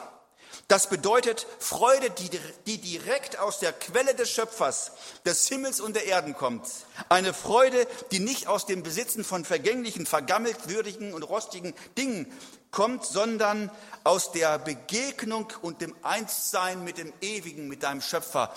[0.68, 2.30] das bedeutet Freude, die,
[2.66, 4.92] die direkt aus der Quelle des Schöpfers,
[5.26, 6.68] des Himmels und der Erden kommt.
[7.10, 12.32] Eine Freude, die nicht aus dem Besitzen von vergänglichen, vergammelt, würdigen und rostigen Dingen
[12.72, 13.72] kommt, sondern
[14.04, 18.54] aus der Begegnung und dem Einssein mit dem Ewigen, mit deinem Schöpfer,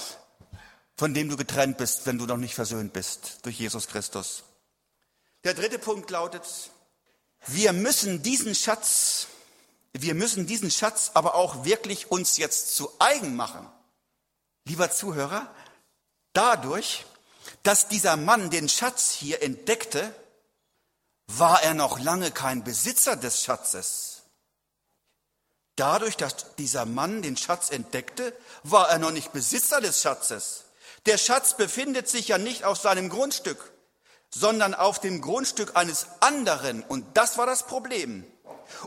[0.96, 4.44] von dem du getrennt bist, wenn du noch nicht versöhnt bist durch Jesus Christus.
[5.44, 6.44] Der dritte Punkt lautet,
[7.46, 9.28] wir müssen diesen Schatz
[10.02, 13.68] wir müssen diesen Schatz aber auch wirklich uns jetzt zu eigen machen.
[14.64, 15.54] Lieber Zuhörer,
[16.32, 17.06] dadurch,
[17.62, 20.14] dass dieser Mann den Schatz hier entdeckte,
[21.28, 24.22] war er noch lange kein Besitzer des Schatzes.
[25.76, 28.32] Dadurch, dass dieser Mann den Schatz entdeckte,
[28.62, 30.64] war er noch nicht Besitzer des Schatzes.
[31.04, 33.72] Der Schatz befindet sich ja nicht auf seinem Grundstück,
[34.30, 36.82] sondern auf dem Grundstück eines anderen.
[36.82, 38.24] Und das war das Problem.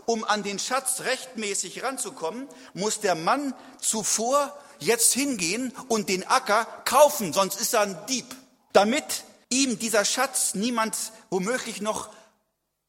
[0.06, 6.66] Um an den Schatz rechtmäßig ranzukommen, muss der Mann zuvor jetzt hingehen und den Acker
[6.86, 8.36] kaufen, sonst ist er ein Dieb.
[8.74, 10.96] Damit ihm dieser Schatz niemand
[11.30, 12.10] womöglich noch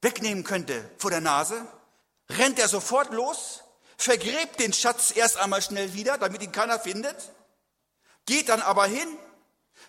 [0.03, 1.67] wegnehmen könnte vor der Nase,
[2.31, 3.61] rennt er sofort los,
[3.97, 7.17] vergräbt den Schatz erst einmal schnell wieder, damit ihn keiner findet,
[8.27, 9.09] geht dann aber hin,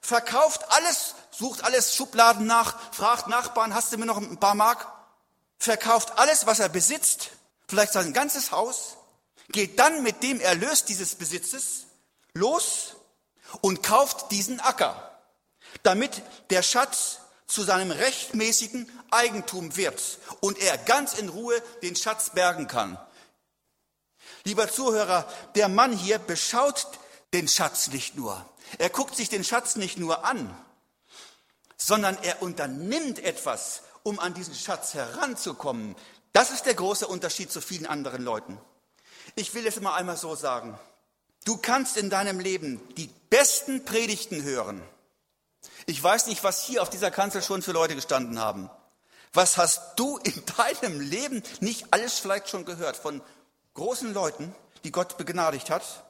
[0.01, 4.87] verkauft alles, sucht alles Schubladen nach, fragt Nachbarn, hast du mir noch ein paar Mark?
[5.63, 7.31] Verkauft alles, was er besitzt,
[7.67, 8.97] vielleicht sein ganzes Haus,
[9.49, 11.85] geht dann mit dem Erlös dieses Besitzes
[12.33, 12.95] los
[13.61, 15.21] und kauft diesen Acker,
[15.83, 22.31] damit der Schatz zu seinem rechtmäßigen Eigentum wird und er ganz in Ruhe den Schatz
[22.31, 22.97] bergen kann.
[24.45, 26.87] Lieber Zuhörer, der Mann hier beschaut
[27.33, 28.49] den Schatz nicht nur.
[28.79, 30.57] Er guckt sich den Schatz nicht nur an,
[31.77, 35.95] sondern er unternimmt etwas, um an diesen Schatz heranzukommen.
[36.33, 38.59] Das ist der große Unterschied zu vielen anderen Leuten.
[39.35, 40.77] Ich will es mal einmal so sagen.
[41.45, 44.81] Du kannst in deinem Leben die besten Predigten hören.
[45.85, 48.69] Ich weiß nicht, was hier auf dieser Kanzel schon für Leute gestanden haben.
[49.33, 50.43] Was hast du in
[50.81, 53.21] deinem Leben nicht alles vielleicht schon gehört von
[53.73, 56.03] großen Leuten, die Gott begnadigt hat?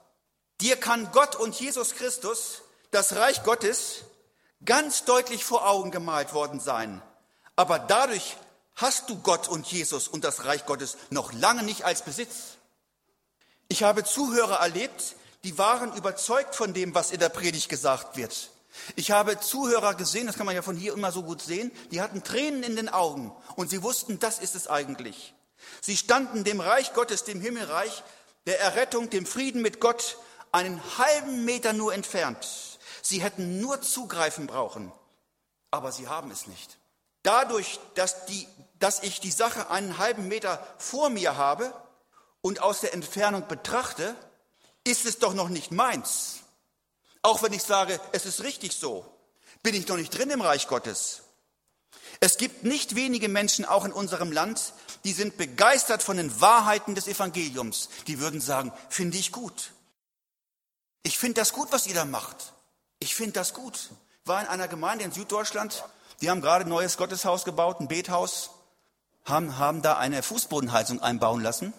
[0.60, 4.04] Dir kann Gott und Jesus Christus, das Reich Gottes,
[4.64, 7.02] ganz deutlich vor Augen gemalt worden sein.
[7.56, 8.38] Aber dadurch
[8.76, 12.58] hast du Gott und Jesus und das Reich Gottes noch lange nicht als Besitz.
[13.68, 18.52] Ich habe Zuhörer erlebt, die waren überzeugt von dem, was in der Predigt gesagt wird.
[18.96, 22.02] Ich habe Zuhörer gesehen, das kann man ja von hier immer so gut sehen, die
[22.02, 25.34] hatten Tränen in den Augen und sie wussten, das ist es eigentlich.
[25.82, 28.04] Sie standen dem Reich Gottes, dem Himmelreich,
[28.46, 30.18] der Errettung, dem Frieden mit Gott
[30.52, 32.80] einen halben Meter nur entfernt.
[33.02, 34.92] Sie hätten nur zugreifen brauchen,
[35.70, 36.78] aber sie haben es nicht.
[37.24, 38.48] Dadurch, dass, die,
[38.80, 41.74] dass ich die Sache einen halben Meter vor mir habe
[42.42, 44.16] und aus der Entfernung betrachte,
[44.84, 46.40] ist es doch noch nicht meins.
[47.22, 49.06] Auch wenn ich sage, es ist richtig so,
[49.62, 51.22] bin ich noch nicht drin im Reich Gottes.
[52.20, 56.96] Es gibt nicht wenige Menschen, auch in unserem Land, die sind begeistert von den Wahrheiten
[56.96, 57.90] des Evangeliums.
[58.08, 59.72] Die würden sagen, finde ich gut.
[61.04, 62.54] Ich finde das gut, was ihr da macht.
[63.00, 63.90] Ich finde das gut.
[64.26, 65.84] War in einer Gemeinde in Süddeutschland,
[66.22, 68.52] die haben gerade ein neues Gotteshaus gebaut, ein Bethaus,
[69.26, 71.74] haben, haben da eine Fußbodenheizung einbauen lassen.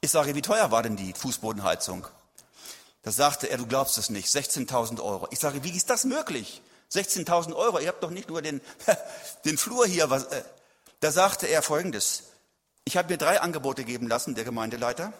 [0.00, 2.06] Ich sage, wie teuer war denn die Fußbodenheizung?
[3.02, 5.28] Da sagte er, du glaubst es nicht, 16.000 Euro.
[5.30, 6.62] Ich sage, wie ist das möglich?
[6.92, 8.60] 16.000 Euro, ihr habt doch nicht nur den,
[9.44, 10.10] den Flur hier.
[10.10, 10.42] Was, äh.
[11.00, 12.24] Da sagte er Folgendes.
[12.84, 15.12] Ich habe mir drei Angebote geben lassen, der Gemeindeleiter.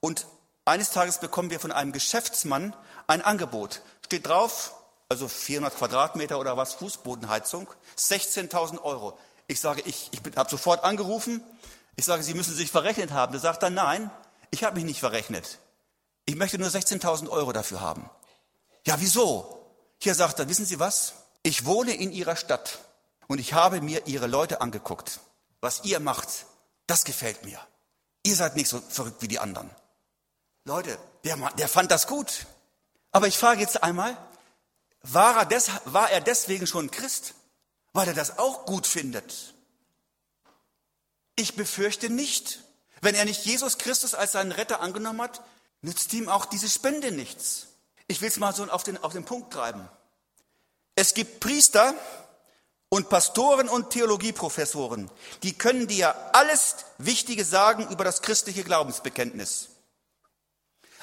[0.00, 0.26] Und
[0.64, 2.74] eines Tages bekommen wir von einem Geschäftsmann
[3.06, 3.82] ein Angebot.
[4.04, 4.74] Steht drauf,
[5.08, 9.18] also 400 Quadratmeter oder was, Fußbodenheizung, 16.000 Euro.
[9.46, 11.42] Ich sage, ich, ich habe sofort angerufen.
[11.96, 13.32] Ich sage, Sie müssen sich verrechnet haben.
[13.32, 14.10] Da sagt er, nein,
[14.50, 15.58] ich habe mich nicht verrechnet.
[16.26, 18.08] Ich möchte nur 16.000 Euro dafür haben.
[18.86, 19.64] Ja, wieso?
[19.98, 21.14] Hier sagt er, wissen Sie was?
[21.42, 22.78] Ich wohne in Ihrer Stadt
[23.26, 25.20] und ich habe mir Ihre Leute angeguckt.
[25.60, 26.28] Was ihr macht,
[26.86, 27.58] das gefällt mir.
[28.24, 29.70] Ihr seid nicht so verrückt wie die anderen.
[30.64, 32.46] Leute, der, der fand das gut.
[33.10, 34.16] Aber ich frage jetzt einmal,
[35.02, 37.34] war er, des, war er deswegen schon Christ?
[37.92, 39.54] Weil er das auch gut findet?
[41.36, 42.60] Ich befürchte nicht.
[43.00, 45.40] Wenn er nicht Jesus Christus als seinen Retter angenommen hat,
[45.82, 47.68] nützt ihm auch diese Spende nichts.
[48.08, 49.88] Ich will es mal so auf den, auf den Punkt treiben.
[50.96, 51.94] Es gibt Priester
[52.88, 55.10] und Pastoren und Theologieprofessoren,
[55.42, 59.68] die können dir alles Wichtige sagen über das christliche Glaubensbekenntnis.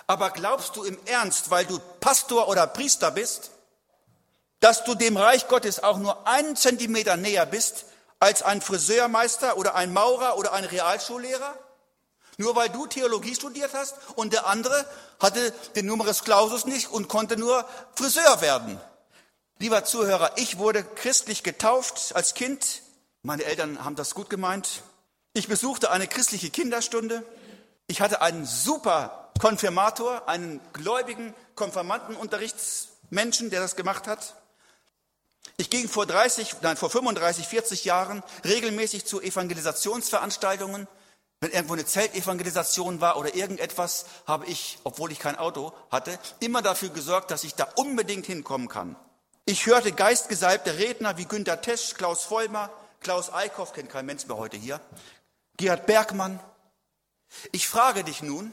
[0.07, 3.51] Aber glaubst du im Ernst, weil du Pastor oder Priester bist,
[4.59, 7.85] dass du dem Reich Gottes auch nur einen Zentimeter näher bist
[8.19, 11.57] als ein Friseurmeister oder ein Maurer oder ein Realschullehrer?
[12.37, 14.85] Nur weil du Theologie studiert hast und der andere
[15.19, 17.65] hatte den Numerus Clausus nicht und konnte nur
[17.95, 18.79] Friseur werden.
[19.57, 22.81] Lieber Zuhörer, ich wurde christlich getauft als Kind.
[23.23, 24.83] Meine Eltern haben das gut gemeint.
[25.33, 27.23] Ich besuchte eine christliche Kinderstunde.
[27.87, 34.35] Ich hatte einen super Konfirmator, einen gläubigen Konfirmandenunterrichtsmenschen, der das gemacht hat.
[35.57, 40.87] Ich ging vor 30, nein, vor 35, 40 Jahren regelmäßig zu Evangelisationsveranstaltungen
[41.41, 46.61] wenn irgendwo eine Zeltevangelisation war oder irgendetwas, habe ich, obwohl ich kein Auto hatte, immer
[46.61, 48.95] dafür gesorgt, dass ich da unbedingt hinkommen kann.
[49.45, 54.37] Ich hörte geistgesalbte Redner wie Günter Tesch, Klaus Vollmer, Klaus Eickhoff, kennt kein Mensch mehr
[54.37, 54.81] heute hier,
[55.57, 56.39] Gerhard Bergmann.
[57.51, 58.51] Ich frage dich nun,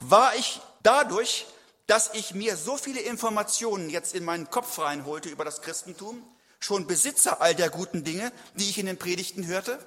[0.00, 1.46] war ich dadurch,
[1.86, 6.26] dass ich mir so viele Informationen jetzt in meinen Kopf reinholte über das Christentum,
[6.64, 9.78] schon Besitzer all der guten Dinge, die ich in den Predigten hörte?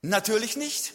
[0.00, 0.94] Natürlich nicht.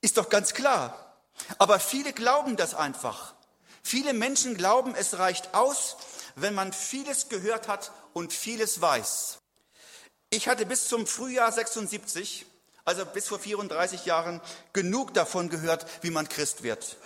[0.00, 1.14] Ist doch ganz klar.
[1.58, 3.34] Aber viele glauben das einfach.
[3.82, 5.96] Viele Menschen glauben, es reicht aus,
[6.36, 9.38] wenn man vieles gehört hat und vieles weiß.
[10.30, 12.46] Ich hatte bis zum Frühjahr 76,
[12.84, 14.40] also bis vor 34 Jahren,
[14.72, 16.96] genug davon gehört, wie man Christ wird.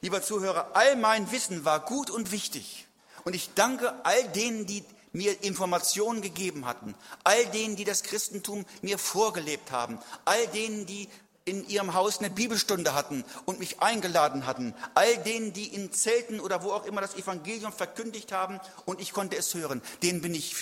[0.00, 2.86] Lieber Zuhörer, all mein Wissen war gut und wichtig.
[3.24, 4.84] Und ich danke all denen, die
[5.16, 11.08] mir Informationen gegeben hatten, all denen, die das Christentum mir vorgelebt haben, all denen, die
[11.44, 16.40] in ihrem Haus eine Bibelstunde hatten und mich eingeladen hatten, all denen, die in Zelten
[16.40, 20.34] oder wo auch immer das Evangelium verkündigt haben und ich konnte es hören, denen bin
[20.34, 20.54] ich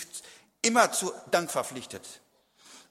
[0.62, 2.21] immer zu Dank verpflichtet.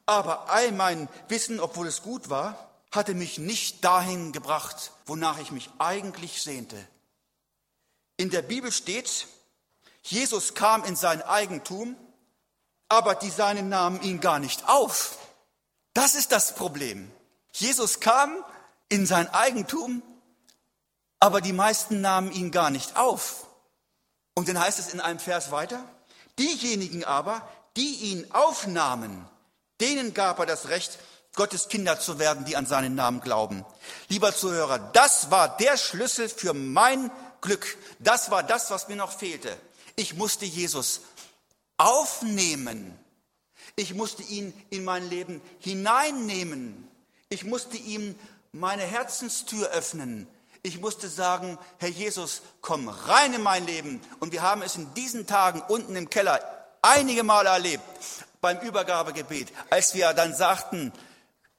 [0.06, 5.52] Aber all mein Wissen, obwohl es gut war, hatte mich nicht dahin gebracht, wonach ich
[5.52, 6.78] mich eigentlich sehnte.
[8.18, 9.28] In der Bibel steht,
[10.04, 11.98] Jesus kam in sein Eigentum,
[12.90, 15.18] aber die Seinen nahmen ihn gar nicht auf.
[15.94, 17.12] Das ist das Problem.
[17.54, 18.44] Jesus kam
[18.90, 20.04] in sein Eigentum,
[21.20, 23.48] aber die meisten nahmen ihn gar nicht auf.
[24.36, 25.84] Und dann heißt es in einem Vers weiter,
[26.38, 29.28] diejenigen aber, die ihn aufnahmen,
[29.80, 31.00] denen gab er das Recht,
[31.36, 33.66] Gottes Kinder zu werden, die an seinen Namen glauben.
[34.08, 37.10] Lieber Zuhörer, das war der Schlüssel für mein
[37.42, 37.78] Glück.
[38.00, 39.58] Das war das, was mir noch fehlte.
[39.96, 41.02] Ich musste Jesus
[41.78, 42.98] aufnehmen.
[43.76, 46.88] Ich musste ihn in mein Leben hineinnehmen.
[47.30, 48.16] Ich musste ihm
[48.52, 50.28] meine Herzenstür öffnen.
[50.62, 54.02] Ich musste sagen, Herr Jesus, komm rein in mein Leben.
[54.20, 56.40] Und wir haben es in diesen Tagen unten im Keller
[56.82, 57.84] einige Male erlebt
[58.40, 60.94] beim Übergabegebet, als wir dann sagten,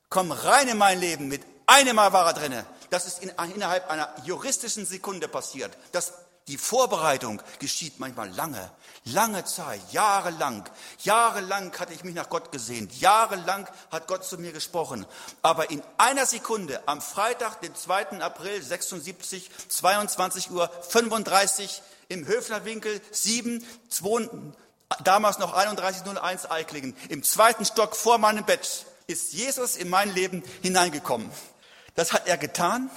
[0.09, 1.29] komm rein in mein Leben.
[1.29, 2.67] Mit einem Mal war er drinne.
[2.91, 5.77] Das ist in, innerhalb einer juristischen Sekunde passiert.
[5.93, 6.13] Das,
[6.49, 8.71] die Vorbereitung geschieht manchmal lange,
[9.05, 10.69] lange Zeit, jahrelang.
[11.03, 13.01] Jahrelang hatte ich mich nach Gott gesehnt.
[13.01, 15.07] Jahrelang hat Gott zu mir gesprochen.
[15.41, 18.21] Aber in einer Sekunde, am Freitag, den 2.
[18.21, 24.29] April 76, 22 Uhr 35 im Höfnerwinkel 7, 2,
[25.03, 30.43] damals noch 3101 Eiklingen, im zweiten Stock vor meinem Bett, ist Jesus in mein Leben
[30.63, 31.31] hineingekommen.
[31.95, 32.91] Das hat er getan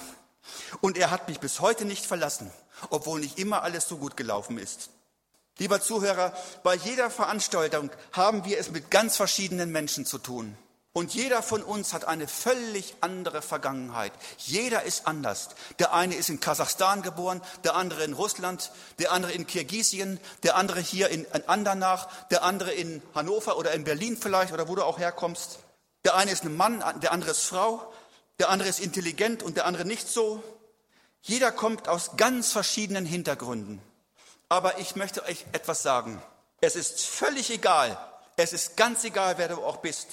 [0.80, 2.50] und er hat mich bis heute nicht verlassen,
[2.90, 4.90] obwohl nicht immer alles so gut gelaufen ist.
[5.58, 10.56] Lieber Zuhörer, bei jeder Veranstaltung haben wir es mit ganz verschiedenen Menschen zu tun.
[10.92, 14.12] Und jeder von uns hat eine völlig andere Vergangenheit.
[14.38, 15.50] Jeder ist anders.
[15.78, 20.56] Der eine ist in Kasachstan geboren, der andere in Russland, der andere in Kirgisien, der
[20.56, 24.82] andere hier in Andernach, der andere in Hannover oder in Berlin vielleicht oder wo du
[24.82, 25.60] auch herkommst.
[26.04, 27.92] Der eine ist ein Mann, der andere ist Frau,
[28.38, 30.42] der andere ist intelligent und der andere nicht so.
[31.22, 33.82] Jeder kommt aus ganz verschiedenen Hintergründen.
[34.48, 36.22] Aber ich möchte euch etwas sagen.
[36.60, 37.98] Es ist völlig egal.
[38.36, 40.06] Es ist ganz egal, wer du auch bist.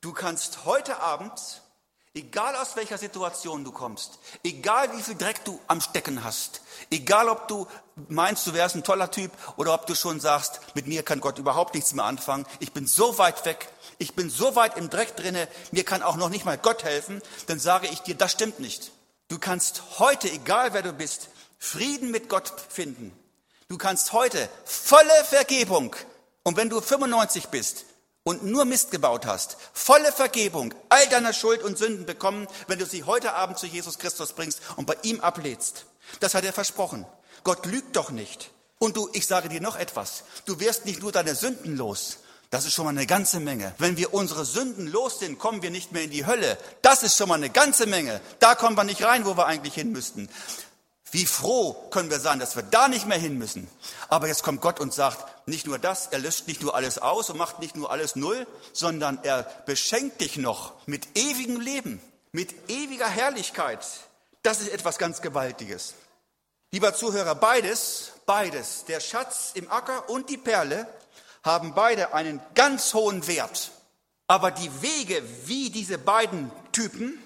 [0.00, 1.32] Du kannst heute Abend,
[2.14, 7.28] egal aus welcher Situation du kommst, egal wie viel Dreck du am Stecken hast, egal
[7.28, 7.66] ob du
[8.08, 11.38] meinst, du wärst ein toller Typ oder ob du schon sagst, mit mir kann Gott
[11.38, 15.16] überhaupt nichts mehr anfangen, ich bin so weit weg, ich bin so weit im Dreck
[15.16, 18.60] drinne, mir kann auch noch nicht mal Gott helfen, dann sage ich dir, das stimmt
[18.60, 18.92] nicht.
[19.28, 23.12] Du kannst heute, egal wer du bist, Frieden mit Gott finden.
[23.68, 25.94] Du kannst heute volle Vergebung.
[26.44, 27.84] Und wenn du 95 bist
[28.22, 32.86] und nur Mist gebaut hast, volle Vergebung all deiner Schuld und Sünden bekommen, wenn du
[32.86, 35.84] sie heute Abend zu Jesus Christus bringst und bei ihm ablädst.
[36.20, 37.04] Das hat er versprochen.
[37.44, 38.50] Gott lügt doch nicht.
[38.78, 40.24] Und du, ich sage dir noch etwas.
[40.46, 42.18] Du wirst nicht nur deine Sünden los,
[42.50, 43.74] das ist schon mal eine ganze Menge.
[43.78, 46.56] Wenn wir unsere Sünden los sind, kommen wir nicht mehr in die Hölle.
[46.80, 48.20] Das ist schon mal eine ganze Menge.
[48.38, 50.30] Da kommen wir nicht rein, wo wir eigentlich hin müssten.
[51.10, 53.68] Wie froh können wir sein, dass wir da nicht mehr hin müssen.
[54.08, 57.30] Aber jetzt kommt Gott und sagt, nicht nur das, er löscht nicht nur alles aus
[57.30, 62.00] und macht nicht nur alles null, sondern er beschenkt dich noch mit ewigem Leben,
[62.32, 63.86] mit ewiger Herrlichkeit.
[64.42, 65.94] Das ist etwas ganz Gewaltiges.
[66.70, 70.86] Lieber Zuhörer, beides, beides, der Schatz im Acker und die Perle,
[71.42, 73.70] haben beide einen ganz hohen Wert.
[74.26, 77.22] Aber die Wege, wie diese beiden Typen,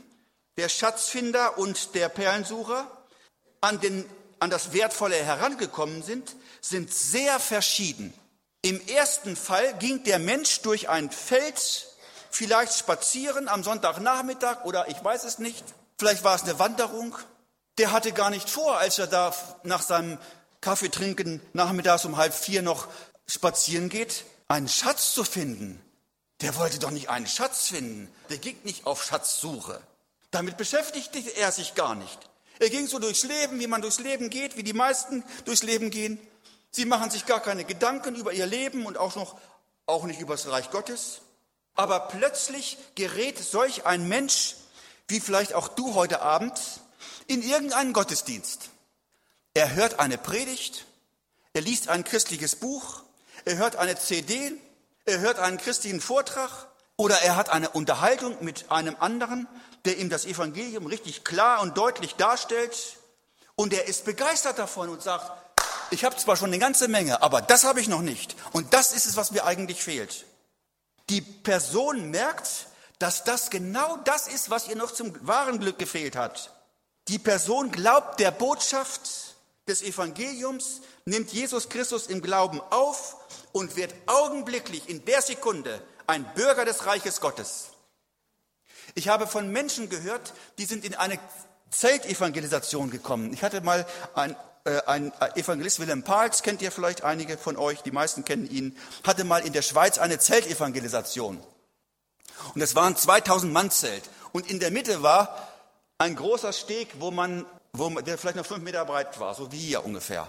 [0.57, 2.87] der Schatzfinder und der Perlensucher,
[3.61, 8.13] an, den, an das Wertvolle herangekommen sind, sind sehr verschieden.
[8.63, 11.89] Im ersten Fall ging der Mensch durch ein Feld,
[12.31, 15.65] vielleicht spazieren am Sonntagnachmittag oder ich weiß es nicht,
[15.99, 17.17] vielleicht war es eine Wanderung.
[17.79, 20.19] Der hatte gar nicht vor, als er da nach seinem
[20.61, 22.87] Kaffee trinken nachmittags um halb vier noch
[23.33, 25.81] spazieren geht, einen Schatz zu finden.
[26.43, 28.13] Der wollte doch nicht einen Schatz finden.
[28.29, 29.81] Der ging nicht auf Schatzsuche.
[30.31, 32.19] Damit beschäftigte er sich gar nicht.
[32.59, 35.91] Er ging so durchs Leben, wie man durchs Leben geht, wie die meisten durchs Leben
[35.91, 36.19] gehen.
[36.71, 39.39] Sie machen sich gar keine Gedanken über ihr Leben und auch noch,
[39.87, 41.23] auch nicht über das Reich Gottes.
[41.75, 44.57] Aber plötzlich gerät solch ein Mensch,
[45.09, 46.61] wie vielleicht auch du heute Abend,
[47.27, 48.71] in irgendeinen Gottesdienst.
[49.55, 50.87] Er hört eine Predigt,
[51.55, 53.02] er liest ein christliches Buch,
[53.45, 54.53] er hört eine CD,
[55.05, 56.51] er hört einen christlichen Vortrag
[56.97, 59.49] oder er hat eine Unterhaltung mit einem anderen,
[59.85, 62.99] der ihm das Evangelium richtig klar und deutlich darstellt
[63.55, 65.31] und er ist begeistert davon und sagt,
[65.91, 68.35] ich habe zwar schon eine ganze Menge, aber das habe ich noch nicht.
[68.53, 70.25] Und das ist es, was mir eigentlich fehlt.
[71.11, 72.67] Die Person merkt,
[72.99, 76.53] dass das genau das ist, was ihr noch zum wahren Glück gefehlt hat.
[77.09, 79.32] Die Person glaubt der Botschaft
[79.69, 83.17] des Evangeliums nimmt Jesus Christus im Glauben auf
[83.53, 87.69] und wird augenblicklich in der Sekunde ein Bürger des Reiches Gottes.
[88.95, 91.19] Ich habe von Menschen gehört, die sind in eine
[91.71, 93.33] Zeltevangelisation gekommen.
[93.33, 97.91] Ich hatte mal ein äh, Evangelist, Wilhelm Pals, kennt ihr vielleicht einige von euch, die
[97.91, 101.43] meisten kennen ihn, hatte mal in der Schweiz eine Zeltevangelisation.
[102.55, 104.05] Und es war ein 2000 Mann Zelt.
[104.33, 105.49] Und in der Mitte war
[105.99, 109.59] ein großer Steg, wo man, wo der vielleicht noch fünf Meter breit war, so wie
[109.59, 110.29] hier ungefähr.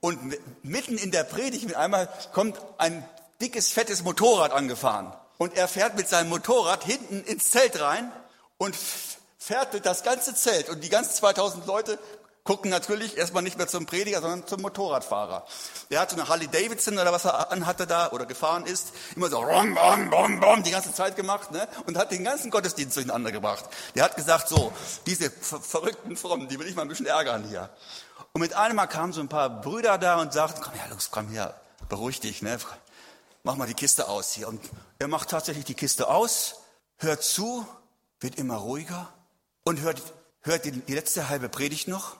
[0.00, 3.08] Und mitten in der Predigt mit einmal kommt ein
[3.40, 5.12] dickes, fettes Motorrad angefahren.
[5.38, 8.12] Und er fährt mit seinem Motorrad hinten ins Zelt rein
[8.58, 8.76] und
[9.38, 10.68] fährt das ganze Zelt.
[10.68, 11.98] Und die ganzen 2000 Leute
[12.44, 15.46] gucken natürlich erstmal nicht mehr zum Prediger, sondern zum Motorradfahrer.
[15.90, 19.30] Der hat so eine Harley Davidson oder was er anhatte da oder gefahren ist, immer
[19.30, 21.66] so rom, rom, rom, rom, die ganze Zeit gemacht ne?
[21.86, 23.64] und hat den ganzen Gottesdienst durcheinander gebracht.
[23.94, 24.72] Der hat gesagt, so,
[25.06, 27.70] diese ver verrückten Frommen, die will ich mal ein bisschen ärgern hier.
[28.34, 31.10] Und mit einem Mal kamen so ein paar Brüder da und sagten, komm her, Lux,
[31.10, 32.58] komm her, beruhig dich, ne?
[33.42, 34.48] mach mal die Kiste aus hier.
[34.48, 34.60] Und
[34.98, 36.56] er macht tatsächlich die Kiste aus,
[36.98, 37.66] hört zu,
[38.20, 39.08] wird immer ruhiger
[39.64, 40.02] und hört,
[40.42, 42.16] hört die, die letzte halbe Predigt noch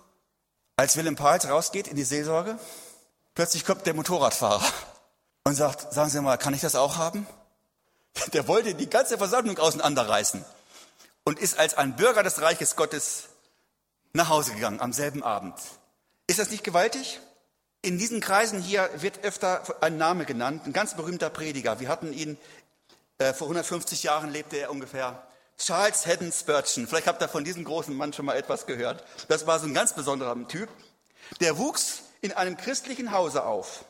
[0.77, 2.59] als Willem Pals rausgeht in die Seelsorge,
[3.35, 4.65] plötzlich kommt der Motorradfahrer
[5.45, 7.27] und sagt, sagen Sie mal, kann ich das auch haben?
[8.33, 10.45] Der wollte die ganze Versammlung auseinanderreißen
[11.25, 13.25] und ist als ein Bürger des Reiches Gottes
[14.13, 15.55] nach Hause gegangen am selben Abend.
[16.27, 17.21] Ist das nicht gewaltig?
[17.83, 21.81] In diesen Kreisen hier wird öfter ein Name genannt, ein ganz berühmter Prediger.
[21.81, 22.39] Wir hatten ihn,
[23.19, 25.23] äh, vor 150 Jahren lebte er ungefähr.
[25.59, 26.87] Charles Haddon Spurgeon.
[26.87, 29.05] Vielleicht habt ihr von diesem großen Mann schon mal etwas gehört.
[29.29, 30.69] Das war so ein ganz besonderer Typ.
[31.41, 33.85] Der wuchs in einem christlichen Hause auf.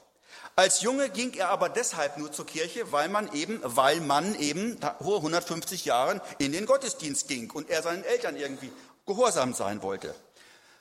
[0.56, 4.78] Als Junge ging er aber deshalb nur zur Kirche, weil man eben, weil man eben
[5.00, 8.70] hohe 150 Jahren in den Gottesdienst ging und er seinen Eltern irgendwie
[9.04, 10.14] gehorsam sein wollte.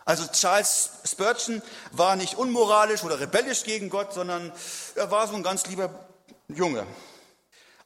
[0.05, 1.61] Also Charles Spurgeon
[1.91, 4.51] war nicht unmoralisch oder rebellisch gegen Gott, sondern
[4.95, 6.07] er war so ein ganz lieber
[6.49, 6.85] Junge.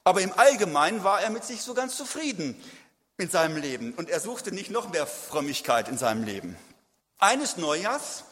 [0.04, 2.62] Aber im Allgemeinen war er mit sich so ganz zufrieden
[3.18, 6.56] in seinem Leben und er suchte nicht noch mehr Frömmigkeit in seinem Leben.
[7.18, 8.22] Eines Neujahrs,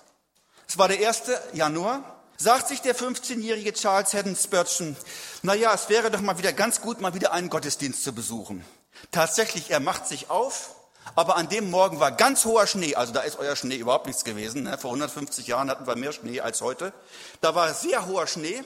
[0.68, 1.22] es war der 1.
[1.55, 4.97] Januar, sagt sich der 15-jährige Charles Haddon Spurgeon,
[5.43, 8.64] na ja, es wäre doch mal wieder ganz gut, mal wieder einen Gottesdienst zu besuchen.
[9.11, 10.76] Tatsächlich, er macht sich auf,
[11.16, 14.22] aber an dem Morgen war ganz hoher Schnee, also da ist euer Schnee überhaupt nichts
[14.22, 14.64] gewesen.
[14.64, 14.78] Ne?
[14.78, 16.93] Vor 150 Jahren hatten wir mehr Schnee als heute.
[17.41, 18.62] Da war sehr hoher Schnee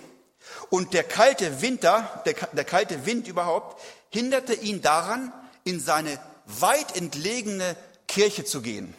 [0.68, 5.32] und der kalte Winter, der, der kalte Wind überhaupt, hinderte ihn daran,
[5.64, 8.94] in seine weit entlegene Kirche zu gehen.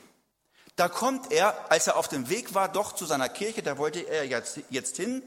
[0.75, 3.99] Da kommt er, als er auf dem Weg war, doch zu seiner Kirche, da wollte
[3.99, 5.21] er jetzt, jetzt hin,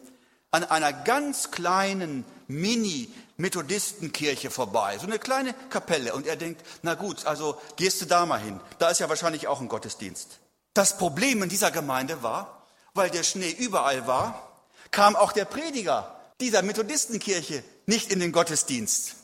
[0.50, 6.14] an einer ganz kleinen Mini-Methodistenkirche vorbei, so eine kleine Kapelle.
[6.14, 8.60] Und er denkt, na gut, also gehst du da mal hin.
[8.78, 10.38] Da ist ja wahrscheinlich auch ein Gottesdienst.
[10.72, 14.50] Das Problem in dieser Gemeinde war, weil der Schnee überall war,
[14.90, 19.16] kam auch der Prediger dieser Methodistenkirche nicht in den Gottesdienst.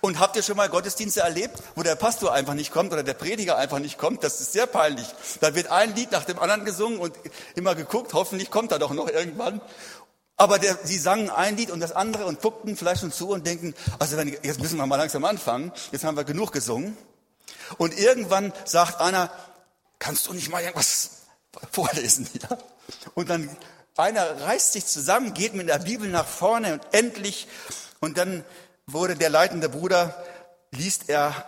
[0.00, 3.14] Und habt ihr schon mal Gottesdienste erlebt, wo der Pastor einfach nicht kommt oder der
[3.14, 4.24] Prediger einfach nicht kommt?
[4.24, 5.06] Das ist sehr peinlich.
[5.40, 7.14] Da wird ein Lied nach dem anderen gesungen und
[7.54, 9.60] immer geguckt, hoffentlich kommt er doch noch irgendwann.
[10.36, 13.46] Aber der, sie sangen ein Lied und das andere und guckten vielleicht schon zu und
[13.46, 16.96] denken, also wenn, jetzt müssen wir mal langsam anfangen, jetzt haben wir genug gesungen.
[17.76, 19.32] Und irgendwann sagt einer,
[19.98, 21.22] kannst du nicht mal irgendwas
[21.72, 22.28] vorlesen?
[22.40, 22.56] Ja?
[23.14, 23.50] Und dann
[23.96, 27.48] einer reißt sich zusammen, geht mit der Bibel nach vorne und endlich,
[28.00, 28.44] und dann
[28.88, 30.14] wurde der leitende Bruder,
[30.72, 31.46] liest er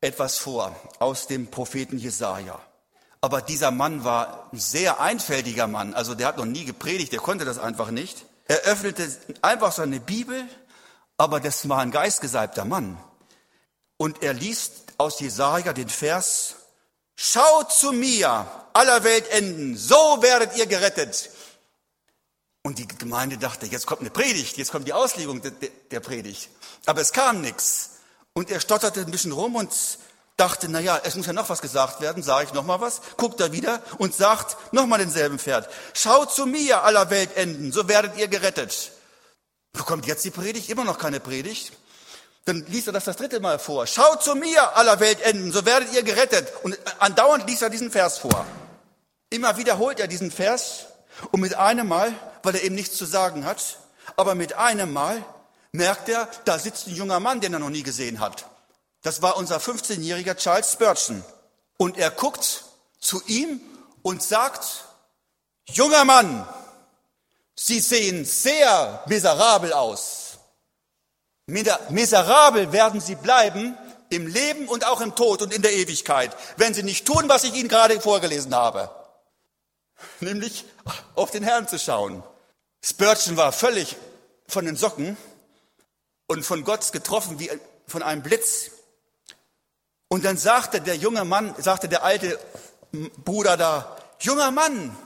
[0.00, 2.60] etwas vor aus dem Propheten Jesaja.
[3.20, 5.94] Aber dieser Mann war ein sehr einfältiger Mann.
[5.94, 8.24] Also der hat noch nie gepredigt, der konnte das einfach nicht.
[8.46, 9.08] Er öffnete
[9.42, 10.44] einfach seine Bibel,
[11.16, 12.98] aber das war ein geistgesalbter Mann.
[13.96, 16.56] Und er liest aus Jesaja den Vers,
[17.22, 21.28] Schaut zu mir, aller Welt enden, so werdet ihr gerettet.
[22.62, 25.40] Und die Gemeinde dachte, jetzt kommt eine Predigt, jetzt kommt die Auslegung
[25.90, 26.50] der Predigt.
[26.86, 27.90] Aber es kam nichts.
[28.34, 29.70] Und er stotterte ein bisschen rum und
[30.36, 33.00] dachte, na ja, es muss ja noch was gesagt werden, sage ich noch mal was,
[33.16, 35.68] guckt er wieder und sagt noch mal denselben Pferd.
[35.94, 38.92] Schaut zu mir, aller Welt enden, so werdet ihr gerettet.
[39.74, 40.68] Wo kommt jetzt die Predigt?
[40.68, 41.72] Immer noch keine Predigt.
[42.44, 43.86] Dann liest er das das dritte Mal vor.
[43.86, 46.52] Schaut zu mir, aller Welt enden, so werdet ihr gerettet.
[46.62, 48.46] Und andauernd liest er diesen Vers vor.
[49.28, 50.86] Immer wiederholt er diesen Vers
[51.32, 53.78] und mit einem Mal weil er eben nichts zu sagen hat.
[54.16, 55.24] Aber mit einem Mal
[55.72, 58.46] merkt er, da sitzt ein junger Mann, den er noch nie gesehen hat.
[59.02, 61.24] Das war unser 15-jähriger Charles Spurgeon.
[61.78, 62.64] Und er guckt
[62.98, 63.60] zu ihm
[64.02, 64.84] und sagt,
[65.66, 66.46] junger Mann,
[67.54, 70.38] Sie sehen sehr miserabel aus.
[71.46, 73.76] Miserabel werden Sie bleiben
[74.08, 77.44] im Leben und auch im Tod und in der Ewigkeit, wenn Sie nicht tun, was
[77.44, 78.90] ich Ihnen gerade vorgelesen habe.
[80.20, 80.64] Nämlich
[81.14, 82.22] auf den Herrn zu schauen.
[82.82, 83.96] Spurgeon war völlig
[84.48, 85.16] von den Socken
[86.26, 87.50] und von Gott getroffen wie
[87.86, 88.70] von einem Blitz.
[90.08, 92.38] Und dann sagte der junge Mann, sagte der alte
[92.92, 94.96] Bruder da, junger Mann,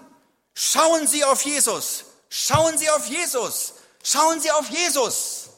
[0.55, 5.51] schauen Sie auf Jesus, schauen Sie auf Jesus, schauen Sie auf Jesus.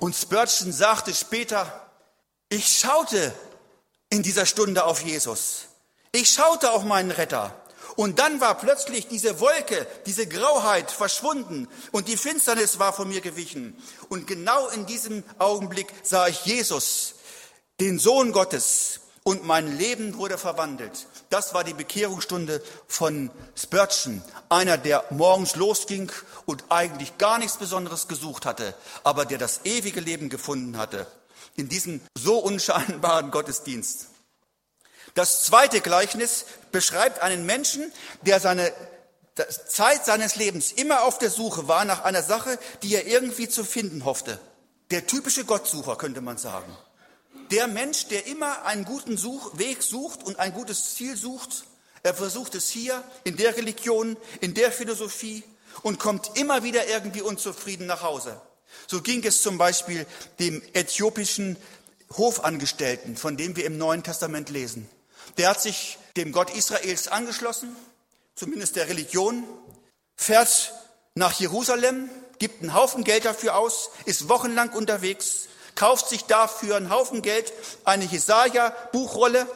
[0.00, 1.88] Und Spurgeon sagte später,
[2.48, 3.32] ich schaute
[4.10, 5.66] in dieser Stunde auf Jesus.
[6.12, 7.54] Ich schaute auf meinen Retter.
[7.98, 13.20] Und dann war plötzlich diese Wolke, diese Grauheit verschwunden und die Finsternis war von mir
[13.20, 13.76] gewichen.
[14.08, 17.16] Und genau in diesem Augenblick sah ich Jesus,
[17.80, 21.08] den Sohn Gottes, und mein Leben wurde verwandelt.
[21.28, 26.12] Das war die Bekehrungsstunde von Spurgeon, einer, der morgens losging
[26.46, 31.08] und eigentlich gar nichts Besonderes gesucht hatte, aber der das ewige Leben gefunden hatte
[31.56, 34.06] in diesem so unscheinbaren Gottesdienst.
[35.14, 37.92] Das zweite Gleichnis beschreibt einen Menschen,
[38.22, 38.72] der seine
[39.68, 43.64] Zeit seines Lebens immer auf der Suche war nach einer Sache, die er irgendwie zu
[43.64, 44.40] finden hoffte.
[44.90, 46.76] Der typische Gottsucher, könnte man sagen.
[47.50, 51.64] Der Mensch, der immer einen guten Such Weg sucht und ein gutes Ziel sucht,
[52.02, 55.42] er versucht es hier, in der Religion, in der Philosophie
[55.82, 58.40] und kommt immer wieder irgendwie unzufrieden nach Hause.
[58.86, 60.06] So ging es zum Beispiel
[60.38, 61.56] dem äthiopischen
[62.16, 64.88] Hofangestellten, von dem wir im Neuen Testament lesen.
[65.36, 67.74] Der hat sich dem Gott Israels angeschlossen,
[68.34, 69.44] zumindest der Religion,
[70.16, 70.72] fährt
[71.14, 76.90] nach Jerusalem, gibt einen Haufen Geld dafür aus, ist wochenlang unterwegs, kauft sich dafür einen
[76.90, 77.52] Haufen Geld
[77.84, 79.46] eine Jesaja-Buchrolle,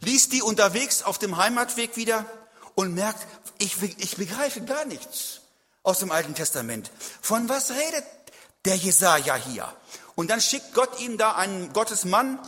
[0.00, 2.24] liest die unterwegs auf dem Heimatweg wieder
[2.74, 3.26] und merkt,
[3.58, 5.40] ich, ich begreife gar nichts
[5.82, 6.90] aus dem Alten Testament.
[7.20, 8.04] Von was redet
[8.64, 9.72] der Jesaja hier?
[10.14, 12.38] Und dann schickt Gott ihm da einen Gottesmann.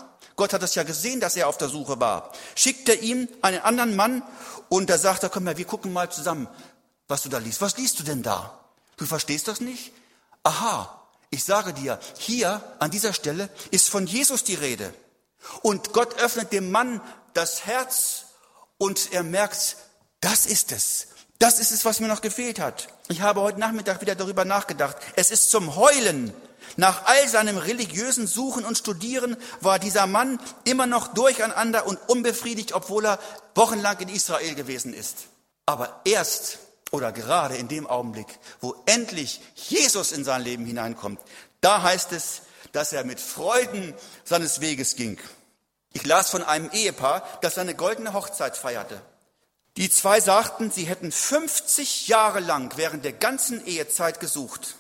[0.41, 2.33] Gott hat es ja gesehen, dass er auf der Suche war.
[2.55, 4.23] Schickt er ihm einen anderen Mann
[4.71, 6.49] und da sagt er, komm mal, wir gucken mal zusammen,
[7.09, 7.61] was du da liest.
[7.61, 8.59] Was liest du denn da?
[8.97, 9.93] Du verstehst das nicht?
[10.43, 14.95] Aha, ich sage dir, hier an dieser Stelle ist von Jesus die Rede.
[15.61, 17.03] Und Gott öffnet dem Mann
[17.35, 18.25] das Herz
[18.79, 19.77] und er merkt,
[20.23, 21.09] das ist es.
[21.39, 22.89] Das ist es, was mir noch gefehlt hat.
[23.09, 24.97] Ich habe heute Nachmittag wieder darüber nachgedacht.
[25.17, 26.33] Es ist zum Heulen.
[26.77, 32.73] Nach all seinem religiösen Suchen und Studieren war dieser Mann immer noch durcheinander und unbefriedigt,
[32.73, 33.19] obwohl er
[33.55, 35.17] wochenlang in Israel gewesen ist.
[35.67, 36.59] Aber erst
[36.91, 41.21] oder gerade in dem Augenblick, wo endlich Jesus in sein Leben hineinkommt,
[41.61, 42.43] da heißt es,
[42.73, 43.95] dass er mit Freuden
[44.25, 45.19] seines Weges ging.
[45.93, 49.01] Ich las von einem Ehepaar, das seine goldene Hochzeit feierte.
[49.77, 54.77] Die zwei sagten, sie hätten 50 Jahre lang während der ganzen Ehezeit gesucht.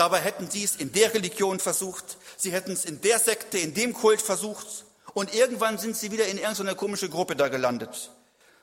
[0.00, 3.74] Dabei hätten sie es in der Religion versucht, sie hätten es in der Sekte, in
[3.74, 8.10] dem Kult versucht und irgendwann sind sie wieder in irgendeine komische Gruppe da gelandet.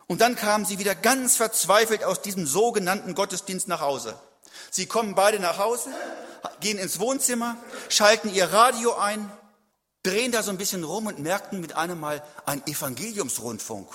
[0.08, 4.20] Und dann kamen sie wieder ganz verzweifelt aus diesem sogenannten Gottesdienst nach Hause.
[4.72, 5.92] Sie kommen beide nach Hause,
[6.60, 7.56] gehen ins Wohnzimmer,
[7.88, 9.32] schalten ihr Radio ein,
[10.02, 13.88] drehen da so ein bisschen rum und merkten mit einem Mal ein Evangeliumsrundfunk.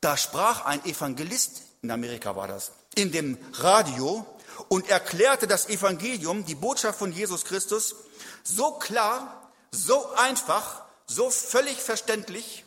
[0.00, 4.24] Da sprach ein Evangelist, in Amerika war das, in dem Radio
[4.68, 7.94] und erklärte das Evangelium, die Botschaft von Jesus Christus,
[8.42, 12.64] so klar, so einfach, so völlig verständlich,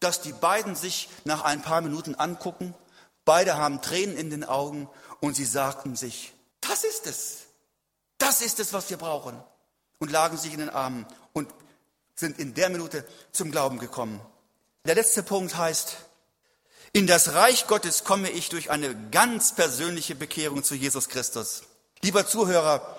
[0.00, 2.74] dass die beiden sich nach ein paar Minuten angucken.
[3.24, 4.88] Beide haben Tränen in den Augen
[5.20, 7.46] und sie sagten sich, das ist es.
[8.18, 9.42] Das ist es, was wir brauchen.
[9.98, 11.48] Und lagen sich in den Armen und
[12.14, 14.20] sind in der Minute zum Glauben gekommen.
[14.84, 15.96] Der letzte Punkt heißt,
[16.96, 21.62] in das Reich Gottes komme ich durch eine ganz persönliche Bekehrung zu Jesus Christus.
[22.02, 22.98] Lieber Zuhörer,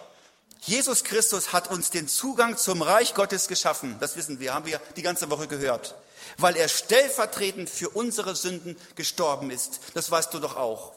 [0.62, 3.98] Jesus Christus hat uns den Zugang zum Reich Gottes geschaffen.
[4.00, 5.96] Das wissen wir, haben wir die ganze Woche gehört
[6.38, 9.80] weil er stellvertretend für unsere Sünden gestorben ist.
[9.94, 10.94] Das weißt du doch auch.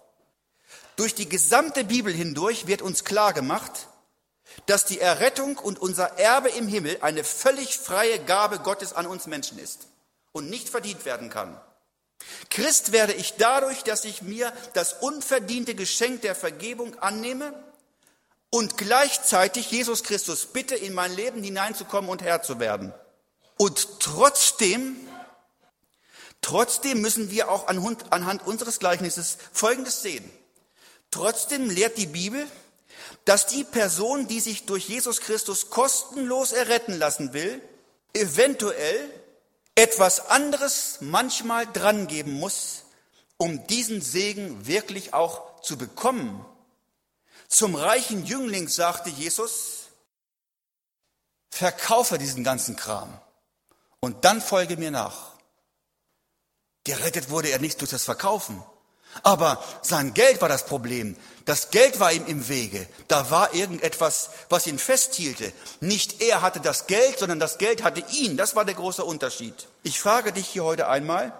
[0.96, 3.88] Durch die gesamte Bibel hindurch wird uns klar gemacht,
[4.66, 9.26] dass die Errettung und unser Erbe im Himmel eine völlig freie Gabe Gottes an uns
[9.26, 9.86] Menschen ist
[10.32, 11.58] und nicht verdient werden kann.
[12.50, 17.52] Christ werde ich dadurch, dass ich mir das unverdiente Geschenk der Vergebung annehme
[18.50, 22.92] und gleichzeitig Jesus Christus bitte, in mein Leben hineinzukommen und Herr zu werden.
[23.56, 24.96] Und trotzdem
[26.42, 30.28] Trotzdem müssen wir auch anhand unseres Gleichnisses Folgendes sehen.
[31.10, 32.46] Trotzdem lehrt die Bibel,
[33.24, 37.60] dass die Person, die sich durch Jesus Christus kostenlos erretten lassen will,
[38.14, 39.10] eventuell
[39.80, 42.82] etwas anderes manchmal drangeben muss,
[43.38, 46.44] um diesen Segen wirklich auch zu bekommen.
[47.48, 49.88] Zum reichen Jüngling sagte Jesus,
[51.50, 53.18] verkaufe diesen ganzen Kram
[54.00, 55.32] und dann folge mir nach.
[56.84, 58.62] Gerettet wurde er nicht durch das Verkaufen,
[59.22, 61.16] Aber sein Geld war das Problem.
[61.50, 62.86] Das Geld war ihm im Wege.
[63.08, 65.52] Da war irgendetwas, was ihn festhielte.
[65.80, 68.36] Nicht er hatte das Geld, sondern das Geld hatte ihn.
[68.36, 69.66] Das war der große Unterschied.
[69.82, 71.32] Ich frage dich hier heute einmal,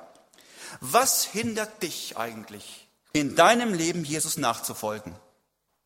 [0.81, 5.15] was hindert dich eigentlich, in deinem Leben Jesus nachzufolgen?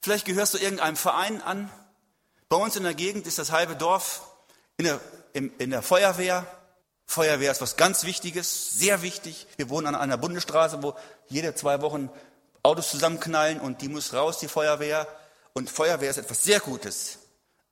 [0.01, 1.71] Vielleicht gehörst du irgendeinem Verein an.
[2.49, 4.23] Bei uns in der Gegend ist das halbe Dorf
[4.79, 5.01] in der,
[5.35, 6.47] in, in der Feuerwehr.
[7.05, 9.47] Feuerwehr ist was ganz Wichtiges, sehr wichtig.
[9.59, 10.95] Wir wohnen an einer Bundesstraße, wo
[11.29, 12.09] jede zwei Wochen
[12.65, 15.07] Autos zusammenknallen und die muss raus, die Feuerwehr.
[15.53, 17.19] Und Feuerwehr ist etwas sehr Gutes.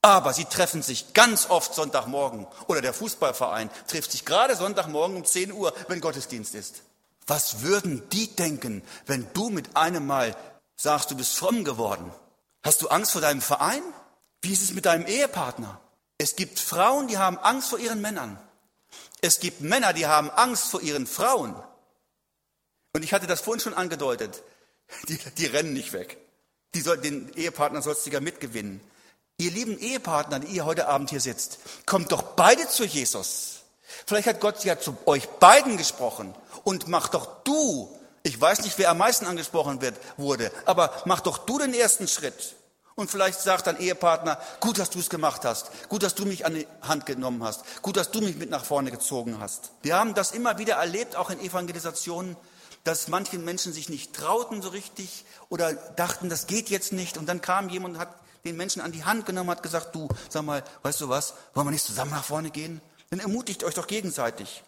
[0.03, 2.47] Aber sie treffen sich ganz oft Sonntagmorgen.
[2.67, 6.83] Oder der Fußballverein trifft sich gerade Sonntagmorgen um 10 Uhr, wenn Gottesdienst ist.
[7.27, 10.37] Was würden die denken, wenn du mit einem Mal
[10.77, 12.13] sagst, du bist fromm geworden?
[12.63, 13.83] Hast du Angst vor deinem Verein?
[14.43, 15.81] Wie ist es mit deinem Ehepartner?
[16.19, 18.39] Es gibt Frauen, die haben Angst vor ihren Männern.
[19.21, 21.55] Es gibt Männer, die haben Angst vor ihren Frauen.
[22.93, 24.43] Und ich hatte das vorhin schon angedeutet.
[25.09, 26.19] Die, die rennen nicht weg.
[26.75, 28.81] Die soll, den Ehepartner sollst du ja mitgewinnen.
[29.39, 33.63] Ihr lieben Ehepartner, die ihr heute Abend hier sitzt, kommt doch beide zu Jesus.
[34.07, 36.35] Vielleicht hat Gott ja zu euch beiden gesprochen
[36.65, 37.91] und mach doch du,
[38.23, 42.09] ich weiß nicht, wer am meisten angesprochen wird, wurde, aber mach doch du den ersten
[42.09, 42.55] Schritt.
[42.95, 46.45] Und vielleicht sagt dein Ehepartner, gut, dass du es gemacht hast, gut, dass du mich
[46.45, 49.71] an die Hand genommen hast, gut, dass du mich mit nach vorne gezogen hast.
[49.83, 52.37] Wir haben das immer wieder erlebt, auch in Evangelisationen,
[52.85, 57.17] dass manche Menschen sich nicht trauten so richtig oder dachten, das geht jetzt nicht.
[57.17, 58.15] Und dann kam jemand und hat
[58.45, 61.67] den Menschen an die Hand genommen, hat gesagt, du, sag mal, weißt du was, wollen
[61.67, 62.81] wir nicht zusammen nach vorne gehen?
[63.11, 64.65] Dann ermutigt euch doch gegenseitig.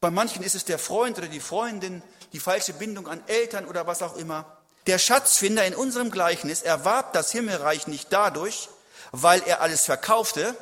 [0.00, 2.02] Bei manchen ist es der Freund oder die Freundin,
[2.32, 4.58] die falsche Bindung an Eltern oder was auch immer.
[4.86, 8.68] Der Schatzfinder in unserem Gleichnis erwarb das Himmelreich nicht dadurch,
[9.12, 10.54] weil er alles verkaufte,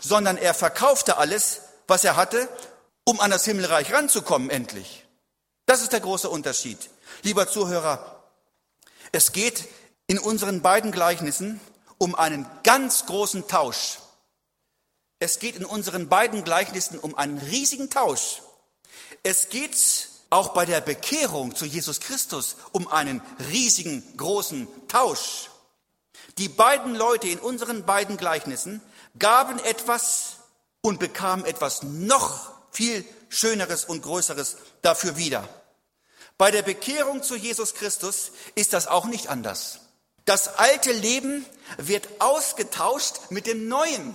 [0.00, 2.48] sondern er verkaufte alles, was er hatte,
[3.04, 5.03] um an das Himmelreich ranzukommen endlich.
[5.66, 6.78] Das ist der große Unterschied.
[7.22, 8.22] Lieber Zuhörer,
[9.12, 9.64] es geht
[10.06, 11.60] in unseren beiden Gleichnissen
[11.98, 13.98] um einen ganz großen Tausch.
[15.20, 18.42] Es geht in unseren beiden Gleichnissen um einen riesigen Tausch.
[19.22, 19.74] Es geht
[20.28, 25.48] auch bei der Bekehrung zu Jesus Christus um einen riesigen, großen Tausch.
[26.38, 28.82] Die beiden Leute in unseren beiden Gleichnissen
[29.18, 30.36] gaben etwas
[30.80, 33.04] und bekamen etwas noch viel
[33.34, 35.48] Schöneres und Größeres dafür wieder.
[36.38, 39.80] Bei der Bekehrung zu Jesus Christus ist das auch nicht anders.
[40.24, 41.44] Das alte Leben
[41.76, 44.14] wird ausgetauscht mit dem neuen.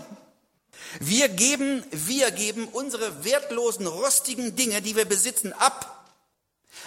[1.00, 6.00] Wir geben, wir geben unsere wertlosen, rostigen Dinge, die wir besitzen, ab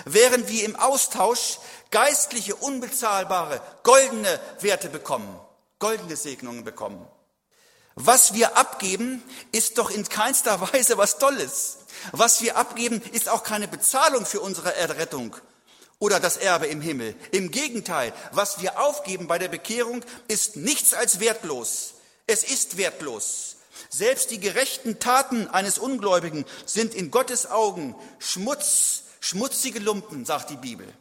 [0.05, 1.59] während wir im Austausch
[1.91, 5.39] geistliche, unbezahlbare, goldene Werte bekommen,
[5.79, 7.07] goldene Segnungen bekommen.
[7.95, 9.23] Was wir abgeben,
[9.53, 11.79] ist doch in keinster Weise was Tolles.
[12.11, 15.37] Was wir abgeben, ist auch keine Bezahlung für unsere Errettung
[16.03, 17.15] oder das Erbe im Himmel.
[17.31, 21.95] Im Gegenteil, was wir aufgeben bei der Bekehrung, ist nichts als wertlos.
[22.27, 23.57] Es ist wertlos.
[23.89, 30.57] Selbst die gerechten Taten eines Ungläubigen sind in Gottes Augen Schmutz, Schmutzige Lumpen, sagt die
[30.57, 30.93] Bibel.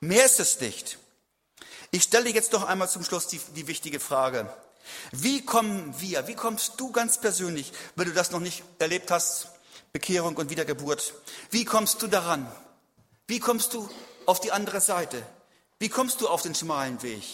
[0.00, 0.98] Mehr ist es nicht.
[1.92, 4.52] Ich stelle jetzt noch einmal zum Schluss die, die wichtige Frage.
[5.12, 9.49] Wie kommen wir, wie kommst du ganz persönlich, wenn du das noch nicht erlebt hast,
[9.92, 11.14] Bekehrung und Wiedergeburt,
[11.50, 12.50] wie kommst du daran?
[13.26, 13.88] Wie kommst du
[14.26, 15.22] auf die andere Seite?
[15.78, 17.24] Wie kommst du auf den schmalen Weg?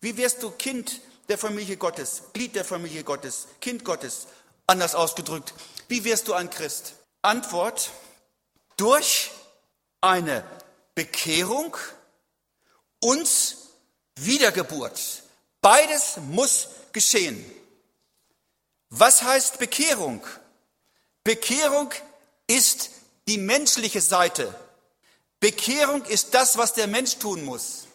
[0.00, 4.26] Wie wirst du Kind der Familie Gottes, Glied der Familie Gottes, Kind Gottes?
[4.66, 5.54] Anders ausgedrückt,
[5.88, 6.94] wie wirst du ein Christ?
[7.22, 7.90] Antwort,
[8.76, 9.30] durch
[10.00, 10.44] eine
[10.94, 11.76] Bekehrung
[13.00, 13.56] und
[14.16, 15.22] Wiedergeburt.
[15.60, 17.44] Beides muss geschehen.
[18.90, 20.22] Was heißt Bekehrung?
[21.24, 21.90] Bekehrung
[22.46, 22.90] ist
[23.26, 24.54] die menschliche Seite.
[25.40, 27.86] Bekehrung ist das, was der Mensch tun muss.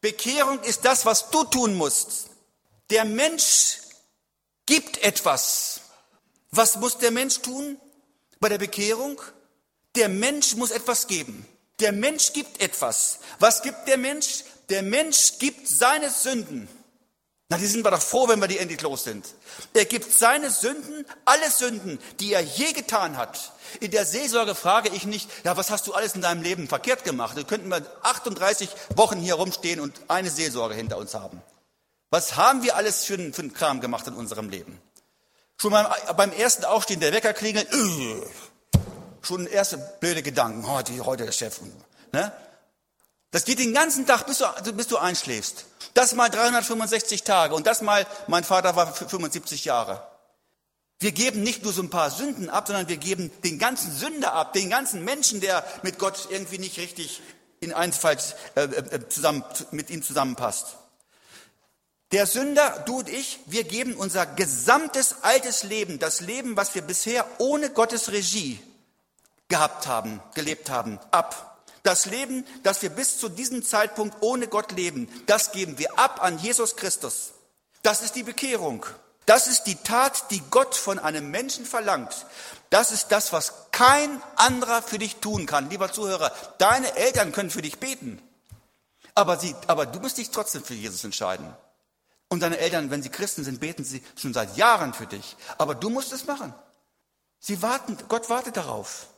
[0.00, 2.26] Bekehrung ist das, was du tun musst.
[2.90, 3.78] Der Mensch
[4.66, 5.80] gibt etwas.
[6.50, 7.80] Was muss der Mensch tun
[8.40, 9.20] bei der Bekehrung?
[9.94, 11.46] Der Mensch muss etwas geben.
[11.78, 13.20] Der Mensch gibt etwas.
[13.38, 14.44] Was gibt der Mensch?
[14.68, 16.68] Der Mensch gibt seine Sünden.
[17.52, 19.26] Na, die sind wir doch froh, wenn wir die endlich los sind.
[19.74, 23.52] Er gibt seine Sünden, alle Sünden, die er je getan hat.
[23.80, 27.04] In der Seelsorge frage ich nicht, ja, was hast du alles in deinem Leben verkehrt
[27.04, 27.36] gemacht?
[27.36, 31.42] Da könnten wir 38 Wochen hier rumstehen und eine Seelsorge hinter uns haben.
[32.08, 34.80] Was haben wir alles für einen, für einen Kram gemacht in unserem Leben?
[35.60, 35.86] Schon beim,
[36.16, 38.78] beim ersten Aufstehen der Wecker klingelt, äh,
[39.20, 41.60] schon erste blöde Gedanken, oh, die, heute der Chef.
[42.12, 42.32] Ne?
[43.30, 45.66] Das geht den ganzen Tag, bis du, bis du einschläfst.
[45.94, 50.06] Das mal 365 Tage und das mal, mein Vater war 75 Jahre.
[50.98, 54.34] Wir geben nicht nur so ein paar Sünden ab, sondern wir geben den ganzen Sünder
[54.34, 57.20] ab, den ganzen Menschen, der mit Gott irgendwie nicht richtig
[57.60, 60.76] in Einfalt äh, äh, zusammen, mit ihm zusammenpasst.
[62.12, 66.82] Der Sünder, du und ich, wir geben unser gesamtes altes Leben, das Leben, was wir
[66.82, 68.60] bisher ohne Gottes Regie
[69.48, 71.51] gehabt haben, gelebt haben, ab.
[71.82, 76.22] Das Leben, das wir bis zu diesem Zeitpunkt ohne Gott leben, das geben wir ab
[76.22, 77.32] an Jesus Christus.
[77.82, 78.86] Das ist die Bekehrung.
[79.26, 82.26] Das ist die Tat, die Gott von einem Menschen verlangt.
[82.70, 85.70] Das ist das, was kein anderer für dich tun kann.
[85.70, 88.20] Lieber Zuhörer, deine Eltern können für dich beten.
[89.14, 91.54] Aber, sie, aber du musst dich trotzdem für Jesus entscheiden.
[92.28, 95.36] Und deine Eltern, wenn sie Christen sind, beten sie schon seit Jahren für dich.
[95.58, 96.54] Aber du musst es machen.
[97.38, 99.08] Sie warten, Gott wartet darauf.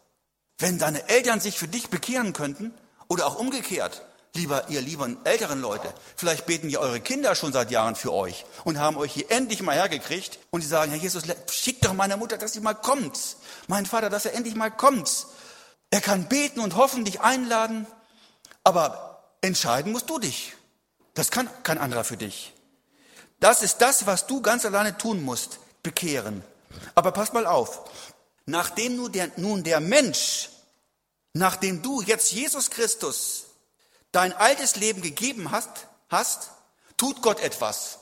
[0.58, 2.72] Wenn deine Eltern sich für dich bekehren könnten,
[3.08, 4.02] oder auch umgekehrt,
[4.34, 8.44] lieber ihr lieben älteren Leute, vielleicht beten ja eure Kinder schon seit Jahren für euch
[8.64, 12.16] und haben euch hier endlich mal hergekriegt und die sagen, Herr Jesus, schick doch meine
[12.16, 13.36] Mutter, dass sie mal kommt.
[13.68, 15.26] Mein Vater, dass er endlich mal kommt.
[15.90, 17.86] Er kann beten und hoffentlich einladen,
[18.64, 20.54] aber entscheiden musst du dich.
[21.14, 22.52] Das kann kein anderer für dich.
[23.38, 26.42] Das ist das, was du ganz alleine tun musst, bekehren.
[26.96, 27.84] Aber pass mal auf,
[28.46, 30.50] nachdem nun der, nun der Mensch,
[31.32, 33.44] nachdem du jetzt Jesus Christus
[34.12, 36.50] dein altes Leben gegeben hast, hast,
[36.96, 37.98] tut Gott etwas.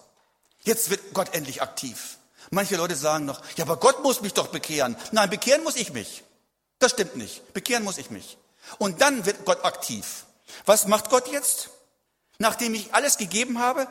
[0.65, 2.19] Jetzt wird Gott endlich aktiv.
[2.51, 4.97] Manche Leute sagen noch, ja, aber Gott muss mich doch bekehren.
[5.11, 6.23] Nein, bekehren muss ich mich.
[6.79, 7.53] Das stimmt nicht.
[7.55, 8.37] Bekehren muss ich mich.
[8.79, 10.27] Und dann wird Gott aktiv.
[10.67, 11.71] Was macht Gott jetzt?
[12.39, 13.89] Nachdem ich alles gegeben habe,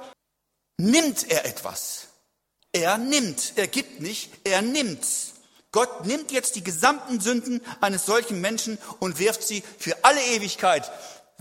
[0.77, 2.07] nimmt er etwas.
[2.71, 3.53] Er nimmt.
[3.55, 5.05] Er gibt nicht, er nimmt.
[5.71, 10.91] Gott nimmt jetzt die gesamten Sünden eines solchen Menschen und wirft sie für alle Ewigkeit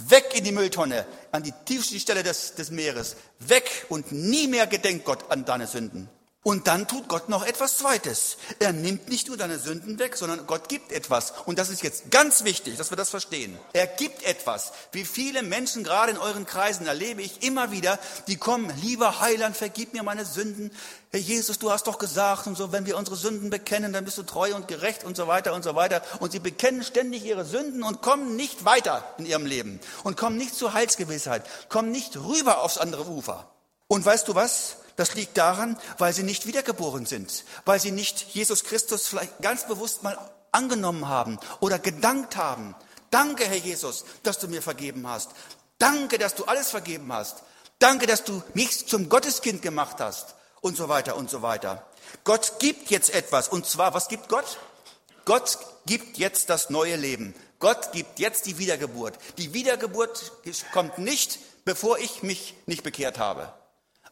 [0.09, 3.17] Weg in die Mülltonne, an die tiefste Stelle des, des Meeres.
[3.39, 6.09] Weg und nie mehr gedenkt Gott an deine Sünden.
[6.43, 8.39] Und dann tut Gott noch etwas Zweites.
[8.61, 11.35] Er nimmt nicht nur deine Sünden weg, sondern Gott gibt etwas.
[11.45, 13.59] Und das ist jetzt ganz wichtig, dass wir das verstehen.
[13.75, 14.73] Er gibt etwas.
[14.93, 19.55] Wie viele Menschen gerade in euren Kreisen erlebe ich immer wieder, die kommen, lieber Heiland,
[19.55, 20.71] vergib mir meine Sünden.
[21.11, 24.17] Herr Jesus, du hast doch gesagt und so, wenn wir unsere Sünden bekennen, dann bist
[24.17, 26.01] du treu und gerecht und so weiter und so weiter.
[26.21, 30.39] Und sie bekennen ständig ihre Sünden und kommen nicht weiter in ihrem Leben und kommen
[30.39, 33.51] nicht zur Heilsgewissheit, kommen nicht rüber aufs andere Ufer.
[33.89, 34.77] Und weißt du was?
[35.01, 39.67] Das liegt daran, weil sie nicht wiedergeboren sind, weil sie nicht Jesus Christus vielleicht ganz
[39.67, 40.19] bewusst mal
[40.53, 42.75] angenommen haben oder gedankt haben.
[43.09, 45.31] Danke, Herr Jesus, dass du mir vergeben hast.
[45.79, 47.39] Danke, dass du alles vergeben hast.
[47.79, 51.83] Danke, dass du mich zum Gotteskind gemacht hast und so weiter und so weiter.
[52.25, 54.59] Gott gibt jetzt etwas und zwar, was gibt Gott?
[55.25, 57.35] Gott gibt jetzt das neue Leben.
[57.59, 59.19] Gott gibt jetzt die Wiedergeburt.
[59.39, 60.31] Die Wiedergeburt
[60.75, 63.55] kommt nicht, bevor ich mich nicht bekehrt habe.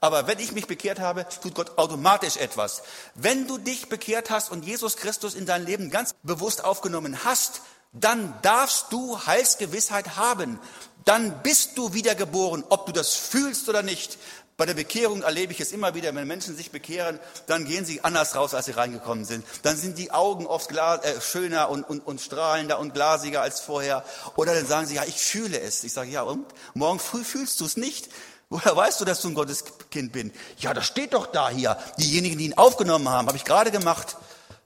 [0.01, 2.83] Aber wenn ich mich bekehrt habe, tut Gott automatisch etwas.
[3.15, 7.63] Wenn du dich bekehrt hast und Jesus Christus in dein Leben ganz bewusst aufgenommen hast,
[7.93, 10.59] dann darfst du Heilsgewissheit haben.
[11.05, 14.19] Dann bist du wiedergeboren, ob du das fühlst oder nicht.
[14.59, 18.03] Bei der Bekehrung erlebe ich es immer wieder, wenn Menschen sich bekehren, dann gehen sie
[18.03, 19.47] anders raus, als sie reingekommen sind.
[19.63, 23.61] Dann sind die Augen oft glas, äh, schöner und, und, und strahlender und glasiger als
[23.61, 24.05] vorher.
[24.35, 25.85] Oder dann sagen sie, ja, ich fühle es.
[25.85, 26.45] Ich sage, ja, und?
[26.75, 28.09] Morgen früh fühlst du es nicht.
[28.51, 30.33] Woher weißt du, dass du ein Gotteskind bin?
[30.59, 31.77] Ja, das steht doch da hier.
[31.99, 34.17] Diejenigen, die ihn aufgenommen haben, habe ich gerade gemacht.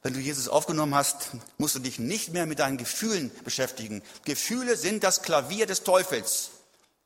[0.04, 4.02] Wenn du Jesus aufgenommen hast, musst du dich nicht mehr mit deinen Gefühlen beschäftigen.
[4.24, 6.50] Gefühle sind das Klavier des Teufels,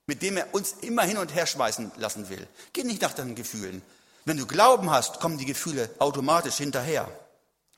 [0.07, 2.47] mit dem er uns immer hin und her schmeißen lassen will.
[2.73, 3.83] Geh nicht nach deinen Gefühlen.
[4.27, 7.09] Wenn du Glauben hast, kommen die Gefühle automatisch hinterher.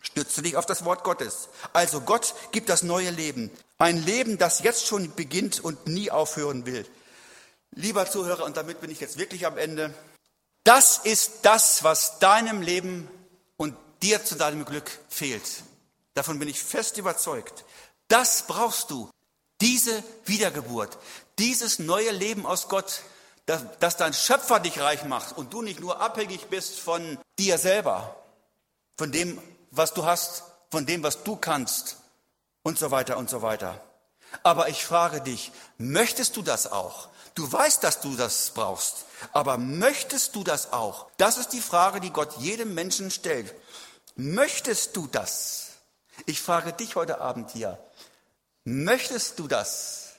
[0.00, 1.48] Stütze dich auf das Wort Gottes.
[1.72, 3.50] Also Gott gibt das neue Leben.
[3.78, 6.86] Ein Leben, das jetzt schon beginnt und nie aufhören will.
[7.74, 9.94] Lieber Zuhörer, und damit bin ich jetzt wirklich am Ende,
[10.64, 13.08] das ist das, was deinem Leben
[13.56, 15.62] und dir zu deinem Glück fehlt.
[16.14, 17.64] Davon bin ich fest überzeugt.
[18.08, 19.10] Das brauchst du.
[19.60, 20.98] Diese Wiedergeburt,
[21.38, 23.02] dieses neue Leben aus Gott,
[23.46, 27.58] dass, dass dein Schöpfer dich reich macht und du nicht nur abhängig bist von dir
[27.58, 28.14] selber,
[28.96, 29.40] von dem,
[29.70, 31.96] was du hast, von dem, was du kannst
[32.62, 33.80] und so weiter und so weiter.
[34.42, 37.08] Aber ich frage dich, möchtest du das auch?
[37.38, 41.06] Du weißt, dass du das brauchst, aber möchtest du das auch?
[41.18, 43.54] Das ist die Frage, die Gott jedem Menschen stellt.
[44.16, 45.68] Möchtest du das?
[46.26, 47.78] Ich frage dich heute Abend hier,
[48.64, 50.14] möchtest du das?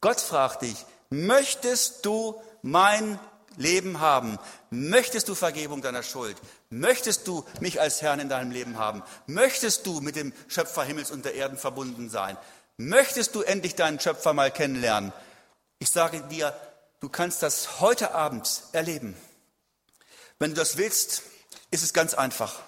[0.00, 3.18] Gott fragt dich, möchtest du mein
[3.58, 4.38] Leben haben?
[4.70, 6.38] Möchtest du Vergebung deiner Schuld?
[6.70, 9.02] Möchtest du mich als Herrn in deinem Leben haben?
[9.26, 12.38] Möchtest du mit dem Schöpfer Himmels und der Erden verbunden sein?
[12.78, 15.12] Möchtest du endlich deinen Schöpfer mal kennenlernen?
[15.78, 16.54] Ich sage dir,
[17.00, 19.16] du kannst das heute Abend erleben.
[20.38, 21.22] Wenn du das willst,
[21.70, 22.60] ist es ganz einfach.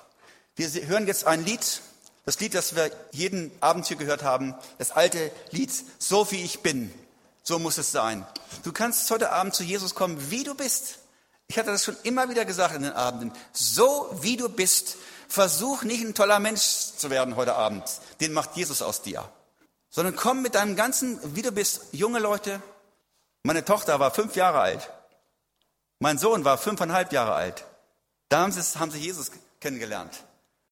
[0.57, 1.81] Wir hören jetzt ein Lied,
[2.25, 6.61] das Lied, das wir jeden Abend hier gehört haben, das alte Lied, So wie ich
[6.61, 6.93] bin.
[7.43, 8.27] So muss es sein.
[8.63, 10.99] Du kannst heute Abend zu Jesus kommen, wie du bist.
[11.47, 13.33] Ich hatte das schon immer wieder gesagt in den Abenden.
[13.55, 14.97] So wie du bist.
[15.29, 17.85] Versuch nicht ein toller Mensch zu werden heute Abend.
[18.21, 19.27] Den macht Jesus aus dir.
[19.89, 22.61] Sondern komm mit deinem ganzen, wie du bist, junge Leute.
[23.49, 24.90] Meine Tochter war fünf Jahre alt.
[26.01, 27.64] Mein Sohn war fünfeinhalb Jahre alt.
[28.28, 30.22] Da haben sie, haben sie Jesus kennengelernt.